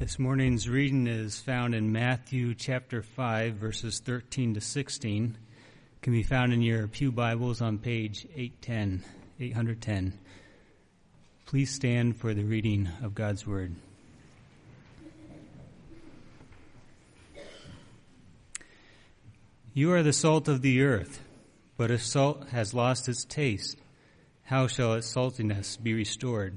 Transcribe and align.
This 0.00 0.16
morning's 0.16 0.68
reading 0.68 1.08
is 1.08 1.40
found 1.40 1.74
in 1.74 1.90
Matthew 1.90 2.54
chapter 2.54 3.02
5, 3.02 3.54
verses 3.54 3.98
13 3.98 4.54
to 4.54 4.60
16. 4.60 5.36
It 5.96 6.02
can 6.02 6.12
be 6.12 6.22
found 6.22 6.52
in 6.52 6.62
your 6.62 6.86
Pew 6.86 7.10
Bibles 7.10 7.60
on 7.60 7.78
page 7.78 8.24
810, 8.32 9.02
810. 9.40 10.16
Please 11.46 11.74
stand 11.74 12.16
for 12.16 12.32
the 12.32 12.44
reading 12.44 12.88
of 13.02 13.16
God's 13.16 13.44
Word. 13.44 13.74
You 19.74 19.90
are 19.90 20.04
the 20.04 20.12
salt 20.12 20.46
of 20.46 20.62
the 20.62 20.80
earth, 20.80 21.20
but 21.76 21.90
if 21.90 22.04
salt 22.04 22.50
has 22.50 22.72
lost 22.72 23.08
its 23.08 23.24
taste, 23.24 23.78
how 24.44 24.68
shall 24.68 24.94
its 24.94 25.12
saltiness 25.12 25.76
be 25.76 25.92
restored? 25.92 26.56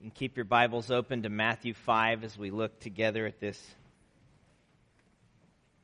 And 0.00 0.14
keep 0.14 0.36
your 0.36 0.44
Bibles 0.44 0.92
open 0.92 1.24
to 1.24 1.28
Matthew 1.28 1.74
5 1.74 2.22
as 2.22 2.38
we 2.38 2.52
look 2.52 2.78
together 2.78 3.26
at 3.26 3.40
this 3.40 3.60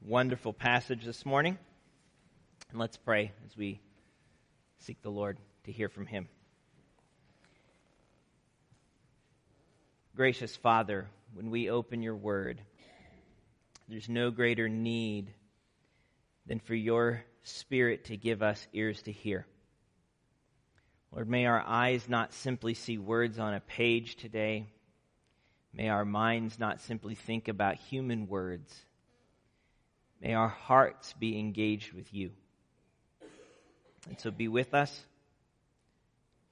wonderful 0.01 0.53
passage 0.53 1.05
this 1.05 1.27
morning. 1.27 1.59
And 2.70 2.79
let's 2.79 2.97
pray 2.97 3.33
as 3.45 3.57
we 3.57 3.81
seek 4.79 5.03
the 5.03 5.11
Lord 5.11 5.37
to 5.65 5.73
hear 5.73 5.89
from 5.89 6.07
Him. 6.07 6.29
Gracious 10.15 10.55
Father, 10.55 11.09
when 11.33 11.51
we 11.51 11.69
open 11.69 12.01
your 12.01 12.15
word, 12.15 12.61
there's 13.89 14.09
no 14.09 14.31
greater 14.31 14.69
need 14.69 15.35
than 16.47 16.61
for 16.61 16.77
your 16.77 17.25
Spirit 17.42 18.05
to 18.05 18.17
give 18.17 18.45
us 18.45 18.65
ears 18.73 19.03
to 19.03 19.12
hear. 19.12 19.45
Lord, 21.15 21.29
may 21.29 21.47
our 21.47 21.62
eyes 21.65 22.09
not 22.09 22.33
simply 22.33 22.75
see 22.75 22.98
words 22.98 23.39
on 23.39 23.55
a 23.55 23.61
page 23.61 24.17
today. 24.17 24.67
May 25.73 25.89
our 25.89 26.05
minds 26.05 26.59
not 26.59 26.81
simply 26.81 27.15
think 27.15 27.47
about 27.47 27.77
human 27.77 28.27
words. 28.27 28.75
May 30.20 30.35
our 30.35 30.48
hearts 30.48 31.12
be 31.12 31.39
engaged 31.39 31.92
with 31.92 32.12
you. 32.12 32.33
And 34.09 34.19
so 34.19 34.33
be 34.33 34.48
with 34.48 34.75
us, 34.75 35.05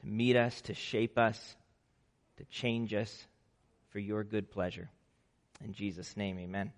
to 0.01 0.07
meet 0.07 0.37
us, 0.37 0.61
to 0.63 0.75
shape 0.75 1.19
us, 1.19 1.57
to 2.37 2.45
change 2.45 2.95
us 2.95 3.27
for 3.91 3.99
your 3.99 4.23
good 4.23 4.49
pleasure. 4.49 4.89
In 5.65 5.73
Jesus' 5.73 6.17
name, 6.17 6.39
amen. 6.39 6.73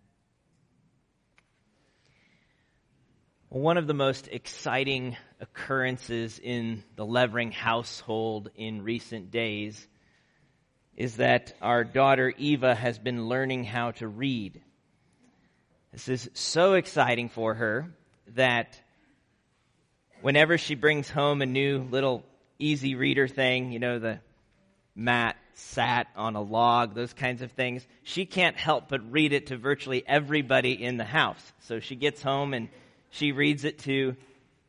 One 3.48 3.76
of 3.76 3.86
the 3.86 3.94
most 3.94 4.28
exciting 4.28 5.16
occurrences 5.40 6.40
in 6.42 6.82
the 6.96 7.06
Levering 7.06 7.52
household 7.52 8.50
in 8.56 8.82
recent 8.82 9.30
days 9.30 9.86
is 10.96 11.16
that 11.16 11.52
our 11.60 11.84
daughter 11.84 12.32
Eva 12.36 12.74
has 12.74 12.98
been 12.98 13.28
learning 13.28 13.64
how 13.64 13.92
to 13.92 14.08
read. 14.08 14.60
This 15.92 16.08
is 16.08 16.30
so 16.34 16.74
exciting 16.74 17.28
for 17.28 17.54
her 17.54 17.94
that 18.34 18.80
whenever 20.20 20.58
she 20.58 20.74
brings 20.74 21.08
home 21.08 21.42
a 21.42 21.46
new 21.46 21.86
little 21.90 22.24
easy 22.58 22.94
reader 22.94 23.28
thing, 23.28 23.70
you 23.72 23.78
know, 23.78 23.98
the 23.98 24.20
mat 24.96 25.36
sat 25.54 26.08
on 26.16 26.34
a 26.34 26.42
log, 26.42 26.94
those 26.94 27.12
kinds 27.12 27.42
of 27.42 27.52
things, 27.52 27.86
she 28.02 28.26
can't 28.26 28.56
help 28.56 28.88
but 28.88 29.12
read 29.12 29.32
it 29.32 29.48
to 29.48 29.56
virtually 29.56 30.02
everybody 30.06 30.82
in 30.82 30.96
the 30.96 31.04
house. 31.04 31.52
So 31.60 31.78
she 31.78 31.94
gets 31.94 32.22
home 32.22 32.54
and 32.54 32.68
she 33.14 33.32
reads 33.32 33.64
it 33.64 33.78
to 33.80 34.16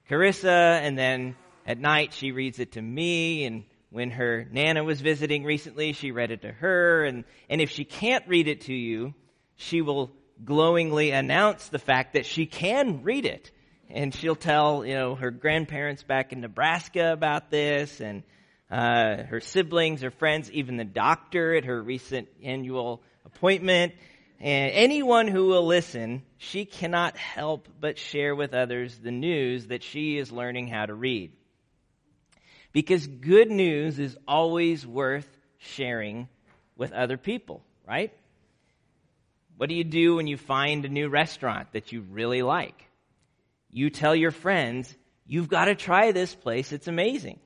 Carissa, 0.09 0.79
and 0.81 0.97
then 0.97 1.35
at 1.65 1.79
night 1.79 2.13
she 2.13 2.31
reads 2.31 2.59
it 2.59 2.73
to 2.73 2.81
me, 2.81 3.45
and 3.45 3.63
when 3.89 4.11
her 4.11 4.47
Nana 4.51 4.83
was 4.83 5.01
visiting 5.01 5.43
recently, 5.43 5.93
she 5.93 6.11
read 6.11 6.31
it 6.31 6.43
to 6.43 6.51
her, 6.51 7.05
and, 7.05 7.23
and 7.49 7.59
if 7.59 7.71
she 7.71 7.85
can't 7.85 8.27
read 8.27 8.47
it 8.47 8.61
to 8.61 8.73
you, 8.73 9.13
she 9.55 9.81
will 9.81 10.11
glowingly 10.43 11.11
announce 11.11 11.69
the 11.69 11.79
fact 11.79 12.13
that 12.13 12.25
she 12.25 12.45
can 12.45 13.03
read 13.03 13.25
it. 13.25 13.51
And 13.89 14.13
she'll 14.13 14.35
tell, 14.35 14.85
you 14.85 14.95
know, 14.95 15.15
her 15.15 15.31
grandparents 15.31 16.03
back 16.03 16.33
in 16.33 16.41
Nebraska 16.41 17.13
about 17.13 17.49
this, 17.49 18.01
and 18.01 18.23
uh, 18.69 19.23
her 19.23 19.39
siblings, 19.39 20.01
her 20.01 20.11
friends, 20.11 20.51
even 20.51 20.77
the 20.77 20.83
doctor 20.83 21.55
at 21.55 21.65
her 21.65 21.81
recent 21.81 22.27
annual 22.43 23.01
appointment. 23.25 23.93
And 24.39 24.71
anyone 24.71 25.27
who 25.27 25.47
will 25.47 25.65
listen, 25.65 26.23
she 26.45 26.65
cannot 26.65 27.17
help 27.17 27.67
but 27.79 27.97
share 27.97 28.35
with 28.35 28.53
others 28.53 28.97
the 28.97 29.11
news 29.11 29.67
that 29.67 29.83
she 29.83 30.17
is 30.17 30.31
learning 30.31 30.67
how 30.67 30.85
to 30.85 30.93
read. 30.93 31.31
Because 32.71 33.07
good 33.07 33.49
news 33.49 33.99
is 33.99 34.17
always 34.27 34.85
worth 34.85 35.27
sharing 35.57 36.27
with 36.75 36.91
other 36.91 37.17
people, 37.17 37.63
right? 37.87 38.13
What 39.57 39.69
do 39.69 39.75
you 39.75 39.83
do 39.83 40.15
when 40.15 40.27
you 40.27 40.37
find 40.37 40.83
a 40.83 40.89
new 40.89 41.07
restaurant 41.07 41.71
that 41.71 41.91
you 41.91 42.01
really 42.01 42.41
like? 42.41 42.83
You 43.69 43.89
tell 43.89 44.15
your 44.15 44.31
friends, 44.31 44.93
you've 45.25 45.47
got 45.47 45.65
to 45.65 45.75
try 45.75 46.11
this 46.11 46.35
place, 46.35 46.71
it's 46.71 46.87
amazing. 46.87 47.39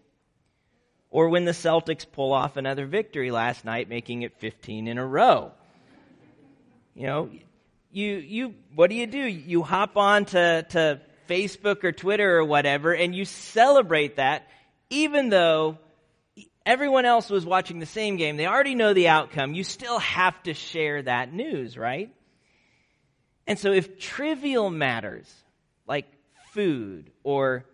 Or 1.11 1.29
when 1.29 1.45
the 1.45 1.51
Celtics 1.51 2.05
pull 2.11 2.33
off 2.33 2.57
another 2.57 2.85
victory 2.85 3.31
last 3.31 3.66
night, 3.66 3.89
making 3.89 4.23
it 4.23 4.39
15 4.39 4.87
in 4.87 4.97
a 4.97 5.05
row. 5.05 5.51
You 6.95 7.07
know, 7.07 7.29
you, 7.91 8.16
you, 8.16 8.55
what 8.75 8.89
do 8.89 8.95
you 8.95 9.07
do? 9.07 9.19
You 9.19 9.63
hop 9.63 9.97
on 9.97 10.25
to, 10.25 10.66
to 10.69 11.01
Facebook 11.27 11.83
or 11.83 11.91
Twitter 11.91 12.38
or 12.38 12.45
whatever 12.45 12.94
and 12.94 13.16
you 13.16 13.25
celebrate 13.25 14.17
that 14.17 14.47
even 14.89 15.29
though 15.29 15.77
everyone 16.69 17.05
else 17.05 17.31
was 17.31 17.45
watching 17.45 17.79
the 17.79 17.85
same 17.85 18.16
game. 18.16 18.38
They 18.38 18.45
already 18.45 18.75
know 18.75 18.94
the 18.94 19.07
outcome. 19.07 19.55
You 19.55 19.63
still 19.63 19.97
have 19.99 20.41
to 20.44 20.53
share 20.53 21.01
that 21.01 21.33
news, 21.33 21.78
right? 21.78 22.13
And 23.47 23.57
so 23.57 23.72
if 23.72 23.97
trivial 23.97 24.69
matters 24.69 25.33
like 25.88 26.05
food 26.51 27.11
or 27.23 27.66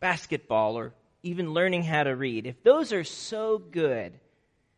basketball 0.00 0.78
or 0.78 0.94
even 1.22 1.52
learning 1.52 1.82
how 1.82 2.04
to 2.04 2.16
read, 2.16 2.46
if 2.46 2.62
those 2.62 2.94
are 2.94 3.04
so 3.04 3.58
good 3.58 4.18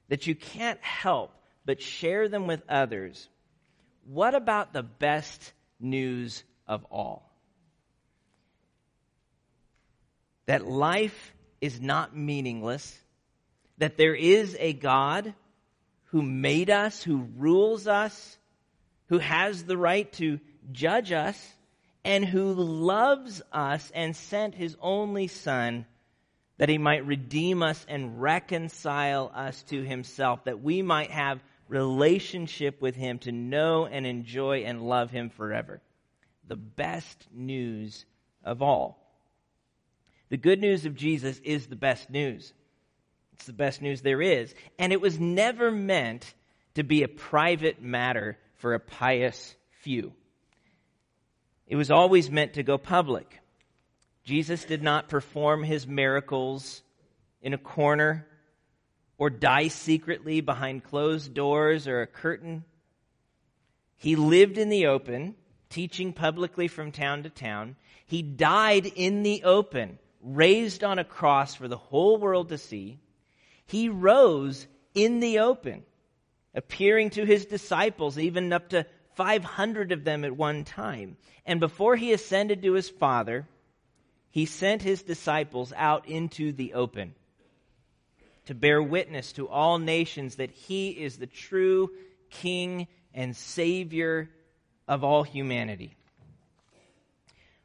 that 0.08 0.26
you 0.26 0.34
can't 0.34 0.82
help 0.82 1.32
but 1.64 1.80
share 1.80 2.28
them 2.28 2.48
with 2.48 2.62
others, 2.68 3.28
what 4.12 4.34
about 4.34 4.72
the 4.72 4.82
best 4.82 5.52
news 5.78 6.42
of 6.66 6.84
all? 6.90 7.30
That 10.46 10.66
life 10.66 11.32
is 11.60 11.80
not 11.80 12.16
meaningless, 12.16 12.98
that 13.78 13.96
there 13.96 14.16
is 14.16 14.56
a 14.58 14.72
God 14.72 15.32
who 16.06 16.22
made 16.22 16.70
us, 16.70 17.04
who 17.04 17.28
rules 17.38 17.86
us, 17.86 18.36
who 19.10 19.18
has 19.18 19.62
the 19.62 19.76
right 19.76 20.12
to 20.14 20.40
judge 20.72 21.12
us, 21.12 21.40
and 22.04 22.24
who 22.24 22.52
loves 22.52 23.42
us 23.52 23.92
and 23.94 24.16
sent 24.16 24.56
his 24.56 24.76
only 24.80 25.28
Son 25.28 25.86
that 26.58 26.68
he 26.68 26.78
might 26.78 27.06
redeem 27.06 27.62
us 27.62 27.86
and 27.88 28.20
reconcile 28.20 29.30
us 29.32 29.62
to 29.64 29.82
himself, 29.84 30.44
that 30.44 30.60
we 30.60 30.82
might 30.82 31.12
have 31.12 31.40
relationship 31.70 32.82
with 32.82 32.96
Him, 32.96 33.18
to 33.20 33.32
know 33.32 33.86
and 33.86 34.04
enjoy 34.06 34.64
and 34.64 34.82
love 34.82 35.10
Him 35.10 35.30
forever. 35.30 35.80
The 36.46 36.56
best 36.56 37.26
news 37.32 38.04
of 38.44 38.60
all. 38.60 38.98
The 40.28 40.36
good 40.36 40.60
news 40.60 40.84
of 40.84 40.96
Jesus 40.96 41.40
is 41.44 41.66
the 41.66 41.76
best 41.76 42.10
news. 42.10 42.52
It's 43.34 43.46
the 43.46 43.52
best 43.52 43.80
news 43.80 44.02
there 44.02 44.20
is. 44.20 44.54
And 44.78 44.92
it 44.92 45.00
was 45.00 45.18
never 45.18 45.70
meant 45.70 46.34
to 46.74 46.82
be 46.82 47.02
a 47.02 47.08
private 47.08 47.80
matter 47.80 48.36
for 48.56 48.74
a 48.74 48.80
pious 48.80 49.54
few. 49.80 50.12
It 51.66 51.76
was 51.76 51.90
always 51.90 52.30
meant 52.30 52.54
to 52.54 52.62
go 52.62 52.78
public. 52.78 53.40
Jesus 54.24 54.64
did 54.64 54.82
not 54.82 55.08
perform 55.08 55.62
his 55.62 55.86
miracles 55.86 56.82
in 57.42 57.54
a 57.54 57.58
corner 57.58 58.26
or 59.20 59.28
die 59.28 59.68
secretly 59.68 60.40
behind 60.40 60.82
closed 60.82 61.34
doors 61.34 61.86
or 61.86 62.00
a 62.00 62.06
curtain. 62.06 62.64
He 63.98 64.16
lived 64.16 64.56
in 64.56 64.70
the 64.70 64.86
open, 64.86 65.34
teaching 65.68 66.14
publicly 66.14 66.68
from 66.68 66.90
town 66.90 67.24
to 67.24 67.30
town. 67.30 67.76
He 68.06 68.22
died 68.22 68.86
in 68.86 69.22
the 69.22 69.44
open, 69.44 69.98
raised 70.22 70.82
on 70.82 70.98
a 70.98 71.04
cross 71.04 71.54
for 71.54 71.68
the 71.68 71.76
whole 71.76 72.16
world 72.16 72.48
to 72.48 72.56
see, 72.56 72.98
he 73.66 73.90
rose 73.90 74.66
in 74.94 75.20
the 75.20 75.40
open, 75.40 75.84
appearing 76.54 77.10
to 77.10 77.26
his 77.26 77.44
disciples, 77.44 78.18
even 78.18 78.54
up 78.54 78.70
to 78.70 78.86
500 79.16 79.92
of 79.92 80.02
them 80.02 80.24
at 80.24 80.34
one 80.34 80.64
time. 80.64 81.18
And 81.44 81.60
before 81.60 81.94
he 81.94 82.14
ascended 82.14 82.62
to 82.62 82.72
his 82.72 82.88
Father, 82.88 83.46
he 84.30 84.46
sent 84.46 84.80
his 84.80 85.02
disciples 85.02 85.74
out 85.76 86.08
into 86.08 86.52
the 86.52 86.72
open 86.72 87.14
to 88.46 88.54
bear 88.54 88.82
witness 88.82 89.32
to 89.32 89.48
all 89.48 89.78
nations 89.78 90.36
that 90.36 90.50
he 90.50 90.90
is 90.90 91.16
the 91.16 91.26
true 91.26 91.90
King 92.30 92.86
and 93.14 93.36
Savior 93.36 94.30
of 94.88 95.04
all 95.04 95.22
humanity. 95.22 95.94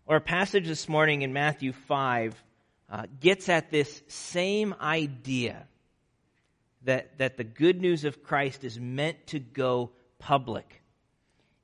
Our 0.07 0.19
passage 0.19 0.67
this 0.67 0.87
morning 0.87 1.23
in 1.23 1.33
Matthew 1.33 1.73
5 1.73 2.43
uh, 2.91 3.03
gets 3.19 3.49
at 3.49 3.71
this 3.71 4.03
same 4.07 4.75
idea 4.79 5.67
that, 6.83 7.17
that 7.17 7.37
the 7.37 7.43
good 7.43 7.81
news 7.81 8.05
of 8.05 8.23
Christ 8.23 8.63
is 8.63 8.79
meant 8.79 9.27
to 9.27 9.39
go 9.39 9.91
public. 10.19 10.81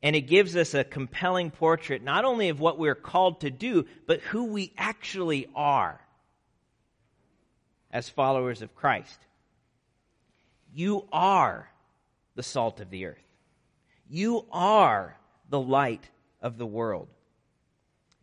And 0.02 0.16
it 0.16 0.22
gives 0.22 0.56
us 0.56 0.74
a 0.74 0.84
compelling 0.84 1.52
portrait 1.52 2.04
not 2.04 2.25
only 2.25 2.50
of 2.50 2.60
what 2.60 2.80
we're 2.80 2.96
called 2.96 3.42
to 3.42 3.52
do, 3.52 3.86
but 4.08 4.22
who 4.22 4.46
we 4.46 4.74
actually 4.78 5.48
are 5.54 6.02
as 7.91 8.09
followers 8.09 8.61
of 8.61 8.75
Christ. 8.75 9.19
You 10.73 11.05
are 11.11 11.69
the 12.35 12.43
salt 12.43 12.79
of 12.79 12.89
the 12.89 13.05
earth. 13.05 13.17
You 14.09 14.45
are 14.51 15.17
the 15.49 15.59
light 15.59 16.09
of 16.41 16.57
the 16.57 16.65
world. 16.65 17.07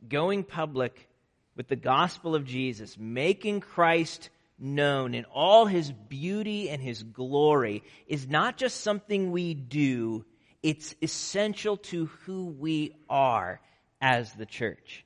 Going 0.08 0.44
public 0.44 1.08
with 1.56 1.68
the 1.68 1.76
gospel 1.76 2.34
of 2.34 2.44
Jesus, 2.44 2.96
making 2.98 3.60
Christ 3.60 4.30
known 4.58 5.14
in 5.14 5.24
all 5.26 5.66
his 5.66 5.92
beauty 5.92 6.68
and 6.70 6.82
his 6.82 7.02
glory, 7.02 7.82
is 8.06 8.28
not 8.28 8.56
just 8.56 8.80
something 8.80 9.30
we 9.30 9.54
do, 9.54 10.24
it's 10.62 10.94
essential 11.02 11.76
to 11.76 12.06
who 12.24 12.46
we 12.46 12.94
are 13.08 13.60
as 14.00 14.32
the 14.32 14.46
church. 14.46 15.04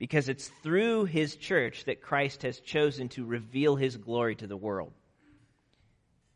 Because 0.00 0.28
it's 0.28 0.48
through 0.64 1.04
his 1.04 1.36
church 1.36 1.84
that 1.84 2.00
Christ 2.00 2.42
has 2.42 2.58
chosen 2.58 3.10
to 3.10 3.24
reveal 3.24 3.76
his 3.76 3.96
glory 3.96 4.34
to 4.36 4.48
the 4.48 4.56
world. 4.56 4.92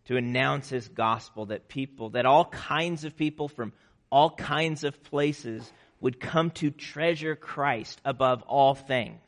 To 0.05 0.17
announce 0.17 0.69
his 0.69 0.87
gospel 0.87 1.47
that 1.47 1.67
people, 1.67 2.11
that 2.11 2.27
all 2.27 2.45
kinds 2.45 3.05
of 3.05 3.17
people 3.17 3.49
from 3.49 3.73
all 4.11 4.31
kinds 4.31 4.85
of 4.85 5.03
places 5.03 5.73
would 6.01 6.21
come 6.21 6.51
to 6.51 6.71
treasure 6.71 7.35
Christ 7.35 8.01
above 8.05 8.43
all 8.43 8.75
things 8.75 9.23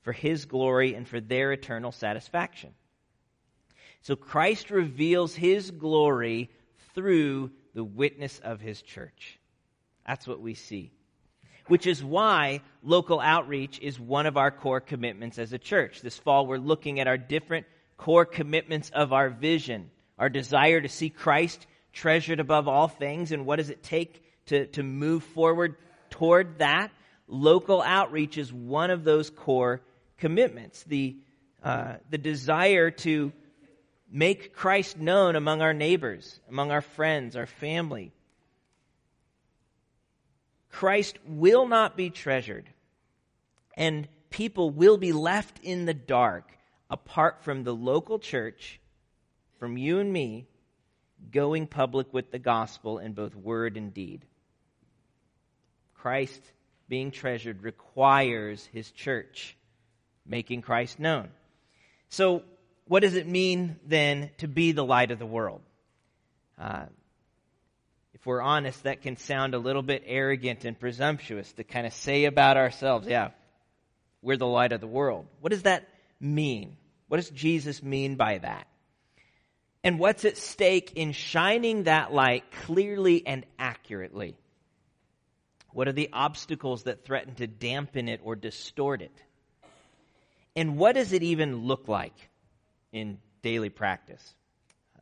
for 0.00 0.12
his 0.12 0.46
glory 0.46 0.94
and 0.94 1.06
for 1.06 1.20
their 1.20 1.52
eternal 1.52 1.92
satisfaction. 1.92 2.72
So 4.00 4.16
Christ 4.16 4.70
reveals 4.70 5.34
his 5.34 5.70
glory 5.70 6.50
through 6.94 7.50
the 7.74 7.84
witness 7.84 8.38
of 8.38 8.58
his 8.58 8.80
church. 8.80 9.38
That's 10.06 10.26
what 10.26 10.40
we 10.40 10.54
see. 10.54 10.92
Which 11.68 11.86
is 11.86 12.02
why 12.02 12.62
local 12.82 13.20
outreach 13.20 13.78
is 13.80 14.00
one 14.00 14.26
of 14.26 14.36
our 14.36 14.50
core 14.50 14.80
commitments 14.80 15.38
as 15.38 15.52
a 15.52 15.58
church. 15.58 16.00
This 16.00 16.18
fall, 16.18 16.46
we're 16.46 16.58
looking 16.58 16.98
at 16.98 17.06
our 17.06 17.18
different 17.18 17.66
core 17.96 18.24
commitments 18.24 18.90
of 18.90 19.12
our 19.12 19.28
vision, 19.28 19.90
our 20.18 20.28
desire 20.28 20.80
to 20.80 20.88
see 20.88 21.10
Christ 21.10 21.66
treasured 21.92 22.40
above 22.40 22.68
all 22.68 22.88
things, 22.88 23.32
and 23.32 23.44
what 23.44 23.56
does 23.56 23.70
it 23.70 23.82
take 23.82 24.22
to, 24.46 24.66
to 24.68 24.82
move 24.82 25.22
forward 25.22 25.76
toward 26.10 26.58
that? 26.58 26.90
Local 27.26 27.82
outreach 27.82 28.38
is 28.38 28.52
one 28.52 28.90
of 28.90 29.04
those 29.04 29.28
core 29.28 29.82
commitments. 30.16 30.82
The, 30.84 31.16
uh, 31.62 31.94
the 32.08 32.18
desire 32.18 32.90
to 32.90 33.32
make 34.10 34.54
Christ 34.54 34.98
known 34.98 35.36
among 35.36 35.60
our 35.60 35.74
neighbors, 35.74 36.40
among 36.48 36.70
our 36.70 36.80
friends, 36.80 37.36
our 37.36 37.46
family. 37.46 38.12
Christ 40.78 41.18
will 41.26 41.66
not 41.66 41.96
be 41.96 42.08
treasured, 42.08 42.70
and 43.76 44.06
people 44.30 44.70
will 44.70 44.96
be 44.96 45.12
left 45.12 45.58
in 45.64 45.86
the 45.86 45.92
dark 45.92 46.52
apart 46.88 47.42
from 47.42 47.64
the 47.64 47.74
local 47.74 48.20
church, 48.20 48.78
from 49.58 49.76
you 49.76 49.98
and 49.98 50.12
me, 50.12 50.46
going 51.32 51.66
public 51.66 52.14
with 52.14 52.30
the 52.30 52.38
gospel 52.38 53.00
in 53.00 53.12
both 53.12 53.34
word 53.34 53.76
and 53.76 53.92
deed. 53.92 54.24
Christ 55.94 56.40
being 56.88 57.10
treasured 57.10 57.64
requires 57.64 58.64
his 58.66 58.92
church 58.92 59.56
making 60.24 60.62
Christ 60.62 61.00
known. 61.00 61.28
So, 62.08 62.44
what 62.86 63.00
does 63.00 63.16
it 63.16 63.26
mean 63.26 63.80
then 63.84 64.30
to 64.38 64.46
be 64.46 64.70
the 64.70 64.84
light 64.84 65.10
of 65.10 65.18
the 65.18 65.26
world? 65.26 65.60
Uh, 66.56 66.84
if 68.18 68.26
we're 68.26 68.42
honest, 68.42 68.82
that 68.84 69.02
can 69.02 69.16
sound 69.16 69.54
a 69.54 69.58
little 69.58 69.82
bit 69.82 70.02
arrogant 70.06 70.64
and 70.64 70.78
presumptuous 70.78 71.52
to 71.52 71.64
kind 71.64 71.86
of 71.86 71.92
say 71.92 72.24
about 72.24 72.56
ourselves, 72.56 73.06
yeah, 73.06 73.30
we're 74.22 74.36
the 74.36 74.46
light 74.46 74.72
of 74.72 74.80
the 74.80 74.86
world. 74.86 75.26
What 75.40 75.50
does 75.50 75.62
that 75.62 75.88
mean? 76.20 76.76
What 77.08 77.18
does 77.18 77.30
Jesus 77.30 77.82
mean 77.82 78.16
by 78.16 78.38
that? 78.38 78.66
And 79.84 79.98
what's 79.98 80.24
at 80.24 80.36
stake 80.36 80.92
in 80.96 81.12
shining 81.12 81.84
that 81.84 82.12
light 82.12 82.44
clearly 82.64 83.24
and 83.26 83.46
accurately? 83.58 84.36
What 85.72 85.86
are 85.86 85.92
the 85.92 86.10
obstacles 86.12 86.84
that 86.84 87.04
threaten 87.04 87.34
to 87.36 87.46
dampen 87.46 88.08
it 88.08 88.20
or 88.24 88.34
distort 88.34 89.00
it? 89.02 89.22
And 90.56 90.76
what 90.76 90.96
does 90.96 91.12
it 91.12 91.22
even 91.22 91.66
look 91.66 91.86
like? 91.86 92.14
in 92.92 93.18
daily 93.42 93.68
practice. 93.68 94.34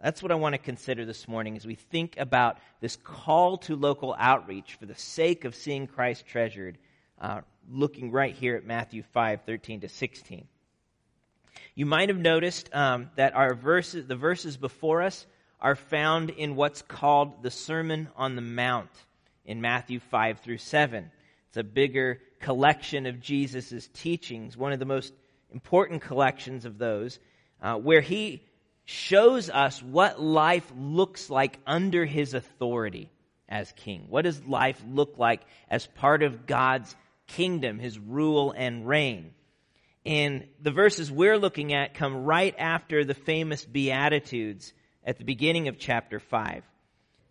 That's 0.02 0.22
what 0.22 0.30
I 0.30 0.36
want 0.36 0.54
to 0.54 0.58
consider 0.58 1.04
this 1.04 1.26
morning 1.26 1.56
as 1.56 1.66
we 1.66 1.74
think 1.74 2.16
about 2.18 2.58
this 2.80 2.96
call 2.96 3.56
to 3.58 3.76
local 3.76 4.14
outreach 4.18 4.74
for 4.74 4.86
the 4.86 4.94
sake 4.94 5.44
of 5.44 5.54
seeing 5.54 5.86
Christ 5.86 6.26
treasured, 6.26 6.78
uh, 7.20 7.40
looking 7.70 8.12
right 8.12 8.34
here 8.34 8.56
at 8.56 8.66
Matthew 8.66 9.02
5 9.02 9.42
13 9.46 9.80
to 9.80 9.88
16. 9.88 10.46
You 11.74 11.86
might 11.86 12.10
have 12.10 12.18
noticed 12.18 12.74
um, 12.74 13.10
that 13.16 13.34
our 13.34 13.54
verses, 13.54 14.06
the 14.06 14.16
verses 14.16 14.56
before 14.56 15.02
us 15.02 15.26
are 15.60 15.76
found 15.76 16.30
in 16.30 16.56
what's 16.56 16.82
called 16.82 17.42
the 17.42 17.50
Sermon 17.50 18.08
on 18.16 18.36
the 18.36 18.42
Mount 18.42 18.90
in 19.46 19.60
Matthew 19.60 20.00
5 20.00 20.40
through 20.40 20.58
7. 20.58 21.10
It's 21.48 21.56
a 21.56 21.64
bigger 21.64 22.20
collection 22.40 23.06
of 23.06 23.20
Jesus' 23.20 23.88
teachings, 23.94 24.56
one 24.56 24.72
of 24.72 24.78
the 24.78 24.84
most 24.84 25.14
important 25.50 26.02
collections 26.02 26.66
of 26.66 26.76
those 26.76 27.18
uh, 27.62 27.76
where 27.76 28.02
he 28.02 28.42
shows 28.86 29.50
us 29.50 29.82
what 29.82 30.20
life 30.20 30.72
looks 30.76 31.28
like 31.28 31.58
under 31.66 32.04
his 32.04 32.34
authority 32.34 33.10
as 33.48 33.72
king. 33.72 34.06
What 34.08 34.22
does 34.22 34.42
life 34.44 34.82
look 34.88 35.18
like 35.18 35.42
as 35.68 35.86
part 35.86 36.22
of 36.22 36.46
God's 36.46 36.94
kingdom, 37.26 37.78
his 37.78 37.98
rule 37.98 38.54
and 38.56 38.86
reign? 38.86 39.32
And 40.06 40.46
the 40.62 40.70
verses 40.70 41.10
we're 41.10 41.36
looking 41.36 41.74
at 41.74 41.94
come 41.94 42.24
right 42.24 42.54
after 42.56 43.04
the 43.04 43.14
famous 43.14 43.64
Beatitudes 43.64 44.72
at 45.04 45.18
the 45.18 45.24
beginning 45.24 45.66
of 45.66 45.78
chapter 45.78 46.20
5. 46.20 46.62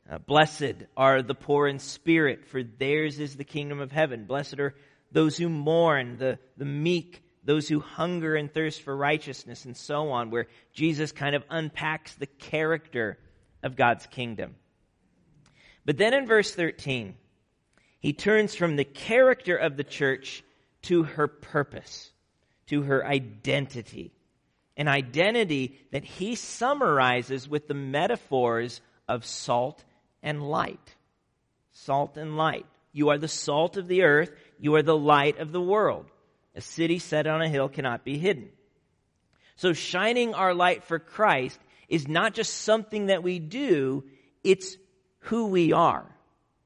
Uh, 0.07 0.17
Blessed 0.19 0.83
are 0.95 1.21
the 1.21 1.33
poor 1.33 1.67
in 1.67 1.79
spirit, 1.79 2.45
for 2.45 2.61
theirs 2.63 3.17
is 3.17 3.37
the 3.37 3.45
kingdom 3.45 3.79
of 3.79 3.93
heaven. 3.93 4.25
Blessed 4.25 4.59
are 4.59 4.75
those 5.11 5.37
who 5.37 5.47
mourn, 5.47 6.17
the, 6.17 6.37
the 6.57 6.65
meek, 6.65 7.23
those 7.45 7.67
who 7.69 7.79
hunger 7.79 8.35
and 8.35 8.51
thirst 8.51 8.81
for 8.81 8.95
righteousness, 8.95 9.65
and 9.65 9.77
so 9.77 10.09
on, 10.09 10.31
where 10.31 10.47
Jesus 10.73 11.11
kind 11.11 11.35
of 11.35 11.43
unpacks 11.49 12.13
the 12.15 12.25
character 12.25 13.17
of 13.63 13.75
God's 13.75 14.07
kingdom. 14.07 14.55
But 15.85 15.97
then 15.97 16.13
in 16.13 16.25
verse 16.25 16.53
13, 16.53 17.15
he 17.99 18.13
turns 18.13 18.55
from 18.55 18.75
the 18.75 18.83
character 18.83 19.55
of 19.55 19.77
the 19.77 19.83
church 19.83 20.43
to 20.83 21.03
her 21.03 21.27
purpose, 21.27 22.11
to 22.67 22.81
her 22.83 23.05
identity. 23.05 24.11
An 24.77 24.87
identity 24.87 25.79
that 25.91 26.03
he 26.03 26.35
summarizes 26.35 27.47
with 27.47 27.67
the 27.67 27.73
metaphors 27.73 28.81
of 29.07 29.25
salt 29.25 29.83
and 30.21 30.43
light. 30.43 30.95
Salt 31.71 32.17
and 32.17 32.35
light. 32.35 32.65
You 32.91 33.09
are 33.09 33.17
the 33.17 33.27
salt 33.27 33.77
of 33.77 33.87
the 33.87 34.03
earth. 34.03 34.31
You 34.59 34.75
are 34.75 34.83
the 34.83 34.97
light 34.97 35.39
of 35.39 35.51
the 35.51 35.61
world. 35.61 36.05
A 36.55 36.61
city 36.61 36.99
set 36.99 37.27
on 37.27 37.41
a 37.41 37.49
hill 37.49 37.69
cannot 37.69 38.05
be 38.05 38.17
hidden. 38.17 38.49
So 39.57 39.73
shining 39.73 40.33
our 40.33 40.53
light 40.53 40.83
for 40.83 40.99
Christ 40.99 41.59
is 41.87 42.07
not 42.07 42.33
just 42.33 42.53
something 42.61 43.07
that 43.07 43.23
we 43.23 43.39
do, 43.39 44.03
it's 44.43 44.77
who 45.19 45.47
we 45.47 45.73
are. 45.73 46.05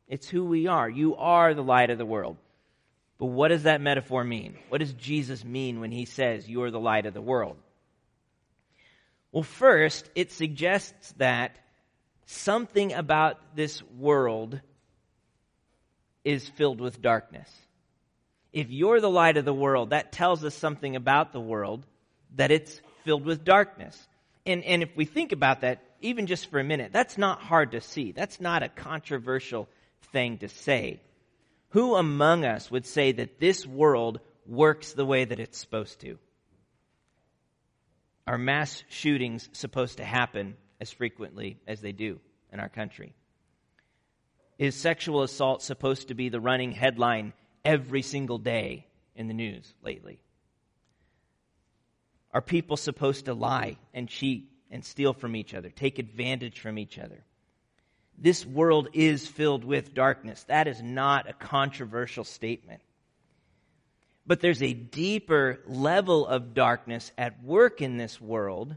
It's 0.08 0.28
who 0.28 0.46
we 0.46 0.68
are. 0.68 0.90
You 0.90 1.16
are 1.16 1.54
the 1.54 1.64
light 1.64 1.90
of 1.90 1.98
the 1.98 2.06
world. 2.06 2.38
But 3.18 3.28
what 3.28 3.50
does 3.50 3.64
that 3.64 3.82
metaphor 3.82 4.24
mean? 4.24 4.58
What 4.70 4.80
does 4.80 4.94
Jesus 4.94 5.44
mean 5.44 5.80
when 5.82 5.92
he 5.92 6.06
says 6.06 6.50
you 6.50 6.64
are 6.64 6.72
the 6.72 6.80
light 6.80 7.06
of 7.06 7.14
the 7.14 7.22
world? 7.22 7.58
Well, 9.32 9.44
first, 9.44 10.10
it 10.16 10.32
suggests 10.32 11.14
that 11.18 11.56
something 12.26 12.94
about 12.94 13.56
this 13.56 13.84
world 13.84 14.60
is 16.24 16.48
filled 16.48 16.82
with 16.82 17.02
darkness. 17.02 17.50
If 18.52 18.72
you're 18.72 19.00
the 19.00 19.10
light 19.10 19.38
of 19.38 19.46
the 19.46 19.54
world, 19.54 19.92
that 19.92 20.12
tells 20.12 20.44
us 20.44 20.56
something 20.56 20.96
about 20.96 21.34
the 21.34 21.40
world, 21.40 21.86
that 22.36 22.52
it's 22.52 22.82
filled 23.04 23.26
with 23.26 23.44
darkness. 23.44 24.08
And, 24.46 24.64
and 24.64 24.82
if 24.82 24.96
we 24.96 25.06
think 25.06 25.32
about 25.32 25.62
that, 25.62 25.84
even 26.02 26.28
just 26.28 26.50
for 26.50 26.60
a 26.60 26.64
minute, 26.64 26.92
that's 26.92 27.18
not 27.18 27.42
hard 27.42 27.72
to 27.72 27.82
see. 27.82 28.12
That's 28.12 28.42
not 28.42 28.64
a 28.64 28.70
controversial 28.70 29.68
thing 30.12 30.40
to 30.40 30.50
say. 30.50 31.02
Who 31.70 31.96
among 31.96 32.46
us 32.46 32.72
would 32.72 32.86
say 32.86 33.12
that 33.12 33.40
this 33.40 33.68
world 33.68 34.20
works 34.48 34.94
the 34.94 35.06
way 35.06 35.26
that 35.26 35.40
it's 35.40 35.60
supposed 35.60 36.00
to? 36.02 36.18
Are 38.26 38.38
mass 38.38 38.84
shootings 38.90 39.50
supposed 39.54 39.98
to 39.98 40.04
happen 40.04 40.56
as 40.80 40.92
frequently 40.92 41.58
as 41.68 41.82
they 41.82 41.92
do 41.92 42.20
in 42.52 42.60
our 42.60 42.70
country? 42.70 43.14
Is 44.58 44.76
sexual 44.76 45.24
assault 45.24 45.62
supposed 45.62 46.08
to 46.08 46.16
be 46.16 46.30
the 46.30 46.40
running 46.40 46.72
headline 46.72 47.34
every 47.64 48.02
single 48.02 48.38
day 48.38 48.88
in 49.16 49.28
the 49.28 49.34
news 49.34 49.74
lately? 49.84 50.20
Are 52.32 52.42
people 52.42 52.78
supposed 52.78 53.26
to 53.26 53.34
lie 53.34 53.78
and 53.94 54.08
cheat 54.08 54.52
and 54.70 54.86
steal 54.86 55.14
from 55.14 55.36
each 55.36 55.54
other, 55.54 55.70
take 55.70 56.00
advantage 56.00 56.60
from 56.60 56.78
each 56.78 57.00
other? 57.00 57.24
This 58.18 58.46
world 58.46 58.90
is 58.94 59.28
filled 59.28 59.64
with 59.64 59.94
darkness. 59.94 60.44
That 60.44 60.68
is 60.68 60.82
not 60.82 61.30
a 61.30 61.34
controversial 61.34 62.24
statement. 62.24 62.82
But 64.28 64.42
there's 64.42 64.62
a 64.62 64.74
deeper 64.74 65.60
level 65.66 66.28
of 66.28 66.54
darkness 66.54 67.12
at 67.18 67.44
work 67.44 67.82
in 67.82 67.98
this 67.98 68.22
world, 68.22 68.76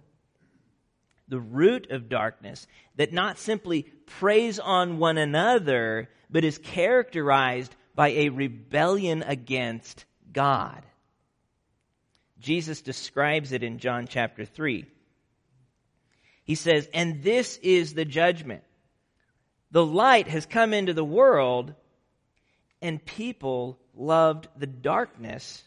the 1.29 1.41
root 1.41 1.91
of 1.91 2.09
darkness, 2.09 2.67
that 2.97 3.13
not 3.13 3.39
simply 3.39 3.83
preys 4.07 4.59
on 4.59 4.99
one 4.99 5.19
another, 5.19 6.09
but 6.31 6.45
is 6.45 6.57
characterized 6.57 7.75
by 7.95 8.11
a 8.11 8.29
rebellion 8.31 9.23
against 9.23 10.05
God. 10.33 10.83
Jesus 12.41 12.83
describes 12.83 13.53
it 13.53 13.63
in 13.63 13.79
John 13.79 14.07
chapter 14.09 14.45
3. 14.45 14.85
He 16.45 16.55
says, 16.55 16.89
And 16.93 17.23
this 17.23 17.59
is 17.59 17.95
the 17.95 18.05
judgment. 18.05 18.65
The 19.71 19.85
light 19.85 20.29
has 20.29 20.45
come 20.45 20.75
into 20.75 20.93
the 20.93 21.05
world, 21.05 21.75
and 22.81 23.05
people 23.05 23.79
loved 23.95 24.49
the 24.57 24.67
darkness 24.67 25.63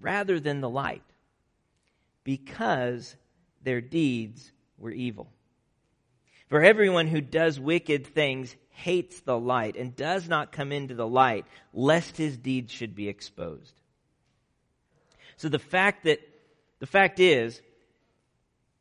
rather 0.00 0.38
than 0.38 0.60
the 0.60 0.68
light 0.68 1.02
because 2.22 3.16
their 3.62 3.80
deeds 3.80 4.52
were 4.78 4.90
evil. 4.90 5.28
For 6.48 6.62
everyone 6.62 7.06
who 7.06 7.20
does 7.20 7.58
wicked 7.58 8.06
things 8.06 8.54
hates 8.74 9.20
the 9.20 9.38
light 9.38 9.76
and 9.76 9.96
does 9.96 10.28
not 10.28 10.52
come 10.52 10.72
into 10.72 10.94
the 10.94 11.06
light, 11.06 11.46
lest 11.72 12.16
his 12.16 12.36
deeds 12.36 12.72
should 12.72 12.94
be 12.94 13.08
exposed. 13.08 13.72
So 15.36 15.48
the 15.48 15.58
fact 15.58 16.04
that, 16.04 16.20
the 16.80 16.86
fact 16.86 17.20
is 17.20 17.60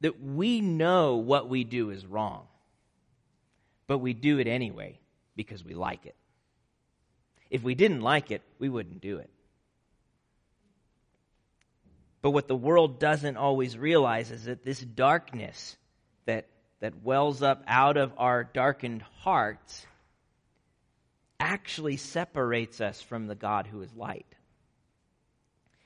that 0.01 0.21
we 0.21 0.61
know 0.61 1.15
what 1.15 1.47
we 1.47 1.63
do 1.63 1.91
is 1.91 2.05
wrong, 2.05 2.45
but 3.87 3.99
we 3.99 4.13
do 4.13 4.39
it 4.39 4.47
anyway 4.47 4.99
because 5.35 5.63
we 5.63 5.73
like 5.73 6.05
it. 6.05 6.15
If 7.49 7.63
we 7.63 7.75
didn't 7.75 8.01
like 8.01 8.31
it, 8.31 8.41
we 8.59 8.69
wouldn't 8.69 8.99
do 8.99 9.17
it. 9.17 9.29
But 12.23 12.31
what 12.31 12.47
the 12.47 12.55
world 12.55 12.99
doesn't 12.99 13.37
always 13.37 13.77
realize 13.77 14.31
is 14.31 14.45
that 14.45 14.63
this 14.63 14.79
darkness 14.79 15.77
that, 16.25 16.47
that 16.83 17.01
wells 17.01 17.41
up 17.41 17.63
out 17.65 17.95
of 17.95 18.11
our 18.17 18.43
darkened 18.43 19.01
hearts 19.21 19.87
actually 21.39 21.95
separates 21.95 22.81
us 22.81 23.01
from 23.01 23.25
the 23.25 23.35
God 23.35 23.67
who 23.67 23.81
is 23.83 23.95
light. 23.95 24.25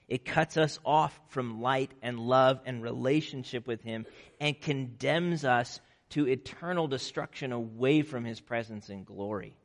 It 0.07 0.25
cuts 0.25 0.57
us 0.57 0.79
off 0.83 1.19
from 1.27 1.61
light 1.61 1.91
and 2.01 2.19
love 2.19 2.61
and 2.65 2.81
relationship 2.81 3.67
with 3.67 3.83
Him 3.83 4.07
and 4.39 4.59
condemns 4.59 5.45
us 5.45 5.79
to 6.09 6.27
eternal 6.27 6.87
destruction 6.87 7.51
away 7.51 8.01
from 8.01 8.25
His 8.25 8.39
presence 8.39 8.89
and 8.89 9.05
glory. 9.05 9.55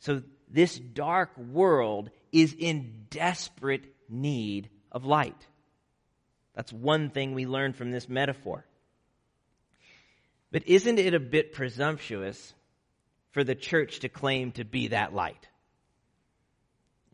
So 0.00 0.24
this 0.50 0.76
dark 0.76 1.38
world 1.38 2.10
is 2.32 2.52
in 2.58 3.06
desperate 3.10 3.84
need 4.08 4.70
of 4.90 5.04
light. 5.04 5.46
That's 6.56 6.72
one 6.72 7.10
thing 7.10 7.32
we 7.32 7.46
learn 7.46 7.74
from 7.74 7.92
this 7.92 8.08
metaphor. 8.08 8.64
But 10.50 10.66
isn't 10.66 10.98
it 10.98 11.14
a 11.14 11.20
bit 11.20 11.52
presumptuous 11.52 12.54
for 13.32 13.44
the 13.44 13.54
church 13.54 14.00
to 14.00 14.08
claim 14.08 14.52
to 14.52 14.64
be 14.64 14.88
that 14.88 15.14
light? 15.14 15.46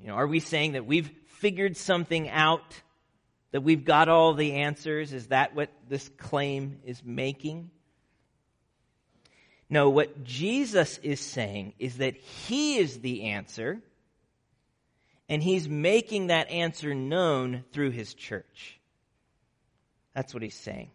You 0.00 0.08
know, 0.08 0.14
are 0.14 0.26
we 0.26 0.40
saying 0.40 0.72
that 0.72 0.86
we've 0.86 1.10
figured 1.26 1.76
something 1.76 2.28
out, 2.28 2.80
that 3.52 3.62
we've 3.62 3.84
got 3.84 4.08
all 4.08 4.34
the 4.34 4.54
answers? 4.54 5.12
Is 5.12 5.28
that 5.28 5.54
what 5.54 5.70
this 5.88 6.08
claim 6.18 6.78
is 6.84 7.02
making? 7.04 7.70
No, 9.68 9.90
what 9.90 10.22
Jesus 10.24 10.98
is 11.02 11.20
saying 11.20 11.74
is 11.78 11.98
that 11.98 12.16
He 12.16 12.76
is 12.76 13.00
the 13.00 13.24
answer, 13.24 13.80
and 15.28 15.42
He's 15.42 15.68
making 15.68 16.28
that 16.28 16.50
answer 16.50 16.94
known 16.94 17.64
through 17.72 17.90
His 17.90 18.14
church. 18.14 18.78
That's 20.14 20.32
what 20.32 20.42
He's 20.42 20.54
saying. 20.54 20.90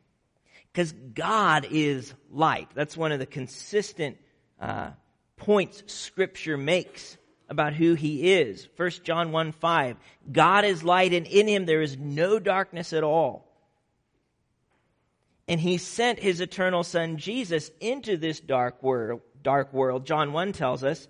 Because 0.71 0.91
God 0.91 1.67
is 1.69 2.13
light. 2.31 2.69
That's 2.73 2.95
one 2.95 3.11
of 3.11 3.19
the 3.19 3.25
consistent 3.25 4.17
uh, 4.59 4.91
points 5.37 5.83
Scripture 5.87 6.57
makes 6.57 7.17
about 7.49 7.73
who 7.73 7.95
He 7.95 8.33
is. 8.33 8.67
1 8.77 8.89
John 9.03 9.31
1 9.31 9.51
5. 9.53 9.97
God 10.31 10.65
is 10.65 10.83
light, 10.83 11.13
and 11.13 11.25
in 11.25 11.47
Him 11.47 11.65
there 11.65 11.81
is 11.81 11.97
no 11.97 12.39
darkness 12.39 12.93
at 12.93 13.03
all 13.03 13.49
and 15.49 15.59
he 15.59 15.79
sent 15.79 16.19
his 16.19 16.41
eternal 16.41 16.83
son 16.83 17.17
Jesus 17.17 17.71
into 17.81 18.17
this 18.17 18.39
dark 18.39 18.83
world, 18.83 19.21
dark 19.41 19.73
world, 19.73 20.05
John 20.05 20.31
1 20.31 20.53
tells 20.53 20.83
us, 20.83 21.07